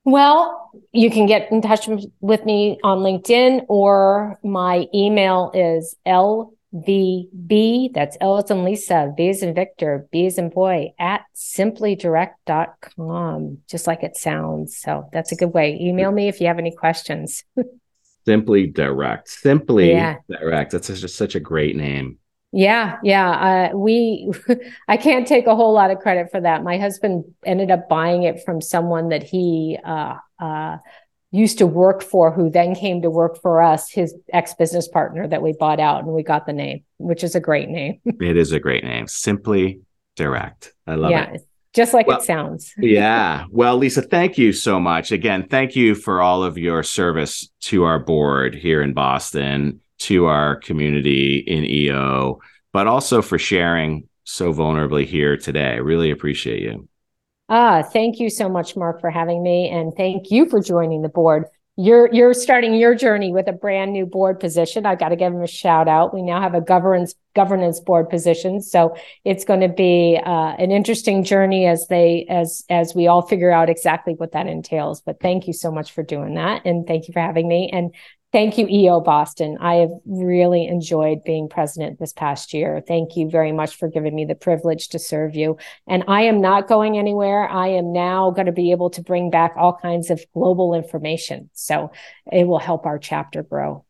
Well, 0.06 0.72
you 0.92 1.10
can 1.10 1.28
get 1.28 1.50
in 1.52 1.62
touch 1.62 1.88
with 2.20 2.44
me 2.44 2.78
on 2.84 2.98
LinkedIn 3.00 3.68
or 3.70 4.38
my 4.44 4.88
email 4.94 5.50
is 5.54 5.96
lvb, 6.06 7.94
that's 7.94 8.18
L 8.20 8.38
as 8.38 8.52
in 8.52 8.66
Lisa, 8.66 9.14
V 9.16 9.30
as 9.30 9.42
in 9.42 9.54
Victor, 9.54 10.06
B 10.12 10.26
as 10.26 10.38
in 10.38 10.50
boy, 10.50 10.92
at 11.00 11.22
simplydirect.com, 11.34 13.60
just 13.70 13.88
like 13.88 14.04
it 14.04 14.18
sounds. 14.18 14.78
So 14.78 15.08
that's 15.14 15.32
a 15.32 15.38
good 15.38 15.54
way. 15.54 15.80
Email 15.80 16.12
me 16.12 16.28
if 16.28 16.42
you 16.42 16.48
have 16.48 16.60
any 16.60 16.76
questions. 16.76 17.46
Simply 18.26 18.68
Direct. 18.68 19.30
Simply 19.30 19.92
yeah. 19.92 20.18
Direct. 20.30 20.72
That's 20.72 20.88
just 20.88 21.16
such 21.16 21.36
a 21.36 21.40
great 21.40 21.78
name. 21.78 22.18
Yeah, 22.54 23.00
yeah. 23.04 23.72
Uh, 23.74 23.78
we, 23.78 24.32
I 24.88 24.96
can't 24.96 25.28
take 25.28 25.48
a 25.48 25.56
whole 25.56 25.74
lot 25.74 25.90
of 25.90 26.00
credit 26.00 26.30
for 26.32 26.40
that. 26.40 26.64
My 26.64 26.78
husband 26.78 27.26
ended 27.44 27.72
up 27.72 27.90
buying 27.90 28.24
it 28.24 28.46
from 28.46 28.62
someone 28.62 29.10
that 29.10 29.24
he 29.24 29.80
uh, 29.84 30.18
uh, 30.40 30.78
used 31.32 31.58
to 31.58 31.66
work 31.66 32.04
for, 32.04 32.32
who 32.32 32.52
then 32.52 32.76
came 32.76 33.02
to 33.02 33.10
work 33.10 33.42
for 33.42 33.62
us, 33.62 33.90
his 33.90 34.14
ex 34.32 34.54
business 34.54 34.88
partner 34.88 35.28
that 35.28 35.42
we 35.42 35.54
bought 35.54 35.80
out, 35.80 36.04
and 36.04 36.14
we 36.14 36.22
got 36.22 36.46
the 36.46 36.54
name, 36.54 36.84
which 36.98 37.24
is 37.24 37.34
a 37.34 37.40
great 37.40 37.70
name. 37.70 38.00
it 38.06 38.38
is 38.38 38.52
a 38.52 38.60
great 38.60 38.84
name. 38.84 39.08
Simply 39.08 39.82
Direct. 40.16 40.74
I 40.86 40.94
love 40.94 41.10
it. 41.10 41.14
yeah, 41.14 41.32
it. 41.32 41.48
Just 41.74 41.92
like 41.92 42.06
well, 42.06 42.20
it 42.20 42.24
sounds. 42.24 42.72
yeah. 42.78 43.46
Well, 43.50 43.78
Lisa, 43.78 44.04
thank 44.04 44.38
you 44.38 44.54
so 44.54 44.80
much. 44.80 45.12
Again, 45.12 45.48
thank 45.50 45.76
you 45.76 45.96
for 45.96 46.22
all 46.22 46.44
of 46.44 46.56
your 46.56 46.84
service 46.84 47.50
to 47.62 47.86
our 47.86 47.98
board 47.98 48.54
here 48.54 48.84
in 48.84 48.94
Boston 48.94 49.82
to 50.00 50.26
our 50.26 50.58
community 50.58 51.38
in 51.38 51.66
EO, 51.66 52.40
but 52.72 52.88
also 52.88 53.22
for 53.22 53.38
sharing 53.38 54.08
so 54.24 54.54
vulnerably 54.54 55.06
here 55.06 55.38
today. 55.38 55.74
I 55.74 55.78
really 55.78 56.12
appreciate 56.12 56.62
you. 56.62 56.88
Ah, 57.50 57.84
thank 57.84 58.20
you 58.20 58.30
so 58.30 58.50
much, 58.50 58.76
Mark, 58.76 59.02
for 59.02 59.10
having 59.10 59.44
me. 59.44 59.70
And 59.70 59.94
thank 59.96 60.32
you 60.32 60.50
for 60.50 60.62
joining 60.62 61.02
the 61.02 61.10
board. 61.10 61.46
You're 61.76 62.14
you're 62.14 62.36
starting 62.36 62.76
your 62.76 62.94
journey 62.94 63.34
with 63.34 63.48
a 63.48 63.52
brand 63.52 63.94
new 63.94 64.06
board 64.06 64.40
position. 64.40 64.86
I've 64.86 65.00
got 65.00 65.10
to 65.10 65.16
give 65.16 65.34
them 65.34 65.42
a 65.42 65.48
shout 65.48 65.88
out. 65.88 66.14
We 66.14 66.22
now 66.22 66.40
have 66.40 66.54
a 66.54 66.62
governance 66.62 67.16
governance 67.36 67.80
board 67.80 68.12
position, 68.12 68.62
so 68.62 68.96
it's 69.26 69.44
going 69.44 69.62
to 69.62 69.70
be 69.70 70.20
uh, 70.24 70.54
an 70.60 70.72
interesting 70.72 71.24
journey 71.24 71.66
as 71.66 71.88
they 71.88 72.28
as 72.30 72.64
as 72.70 72.94
we 72.94 73.08
all 73.08 73.24
figure 73.24 73.50
out 73.50 73.72
exactly 73.72 74.14
what 74.14 74.34
that 74.34 74.46
entails. 74.46 75.02
But 75.02 75.20
thank 75.20 75.48
you 75.48 75.54
so 75.54 75.72
much 75.72 75.94
for 75.94 76.04
doing 76.04 76.36
that, 76.36 76.62
and 76.64 76.86
thank 76.86 77.08
you 77.08 77.14
for 77.14 77.22
having 77.22 77.48
me. 77.48 77.72
And 77.74 77.96
Thank 78.34 78.58
you, 78.58 78.68
EO 78.68 79.00
Boston. 79.00 79.60
I 79.62 79.76
have 79.76 79.92
really 80.08 80.66
enjoyed 80.66 81.24
being 81.24 81.48
president 81.48 82.00
this 82.00 82.14
past 82.14 82.52
year. 82.52 82.82
Thank 82.86 83.16
you 83.16 83.30
very 83.30 83.52
much 83.52 83.76
for 83.76 83.88
giving 83.88 84.16
me 84.16 84.26
the 84.26 84.34
privilege 84.34 84.90
to 84.90 84.98
serve 84.98 85.36
you. 85.36 85.58
And 85.88 86.04
I 86.08 86.24
am 86.24 86.42
not 86.42 86.68
going 86.68 86.98
anywhere. 86.98 87.48
I 87.48 87.68
am 87.68 87.94
now 87.94 88.32
going 88.32 88.48
to 88.48 88.52
be 88.52 88.72
able 88.72 88.90
to 88.90 89.04
bring 89.04 89.30
back 89.30 89.54
all 89.56 89.78
kinds 89.80 90.10
of 90.10 90.20
global 90.34 90.74
information. 90.74 91.52
So 91.54 91.92
it 92.32 92.48
will 92.48 92.58
help 92.58 92.88
our 92.88 92.98
chapter 92.98 93.44
grow. 93.44 93.86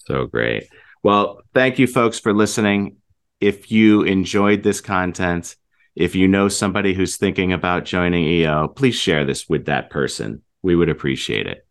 So 0.00 0.26
great. 0.26 0.66
Well, 1.04 1.40
thank 1.54 1.78
you, 1.78 1.86
folks, 1.86 2.18
for 2.18 2.34
listening. 2.34 2.96
If 3.40 3.70
you 3.70 4.02
enjoyed 4.02 4.64
this 4.64 4.80
content, 4.80 5.54
if 5.94 6.16
you 6.16 6.26
know 6.26 6.48
somebody 6.48 6.92
who's 6.92 7.18
thinking 7.18 7.52
about 7.52 7.84
joining 7.84 8.24
EO, 8.24 8.66
please 8.66 8.96
share 8.96 9.24
this 9.24 9.48
with 9.48 9.66
that 9.66 9.90
person. 9.90 10.42
We 10.60 10.74
would 10.74 10.88
appreciate 10.88 11.46
it. 11.46 11.64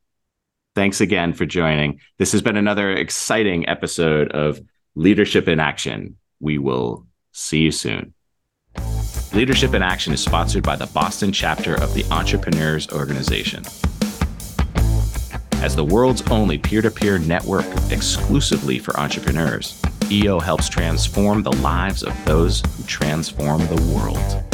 Thanks 0.80 1.02
again 1.02 1.34
for 1.34 1.46
joining. 1.46 2.00
This 2.20 2.32
has 2.32 2.42
been 2.42 2.56
another 2.56 2.94
exciting 2.94 3.68
episode 3.68 4.32
of 4.32 4.62
Leadership 4.96 5.50
in 5.50 5.60
Action. 5.60 6.16
We 6.40 6.58
will 6.58 7.06
see 7.34 7.58
you 7.58 7.72
soon. 7.72 8.14
Leadership 9.34 9.74
in 9.74 9.82
Action 9.82 10.14
is 10.14 10.24
sponsored 10.24 10.64
by 10.64 10.78
the 10.78 10.86
Boston 10.86 11.34
chapter 11.34 11.76
of 11.76 11.94
the 11.94 12.06
Entrepreneurs 12.06 12.88
Organization. 12.94 13.66
As 15.56 15.76
the 15.76 15.84
world's 15.84 16.22
only 16.32 16.58
peer 16.58 16.82
to 16.82 16.90
peer 16.90 17.20
network 17.20 17.66
exclusively 17.92 18.80
for 18.80 18.98
entrepreneurs, 18.98 19.82
EO 20.10 20.40
helps 20.40 20.70
transform 20.70 21.44
the 21.44 21.58
lives 21.58 22.04
of 22.04 22.16
those 22.24 22.62
who 22.78 22.84
transform 22.84 23.68
the 23.68 23.94
world. 23.94 24.49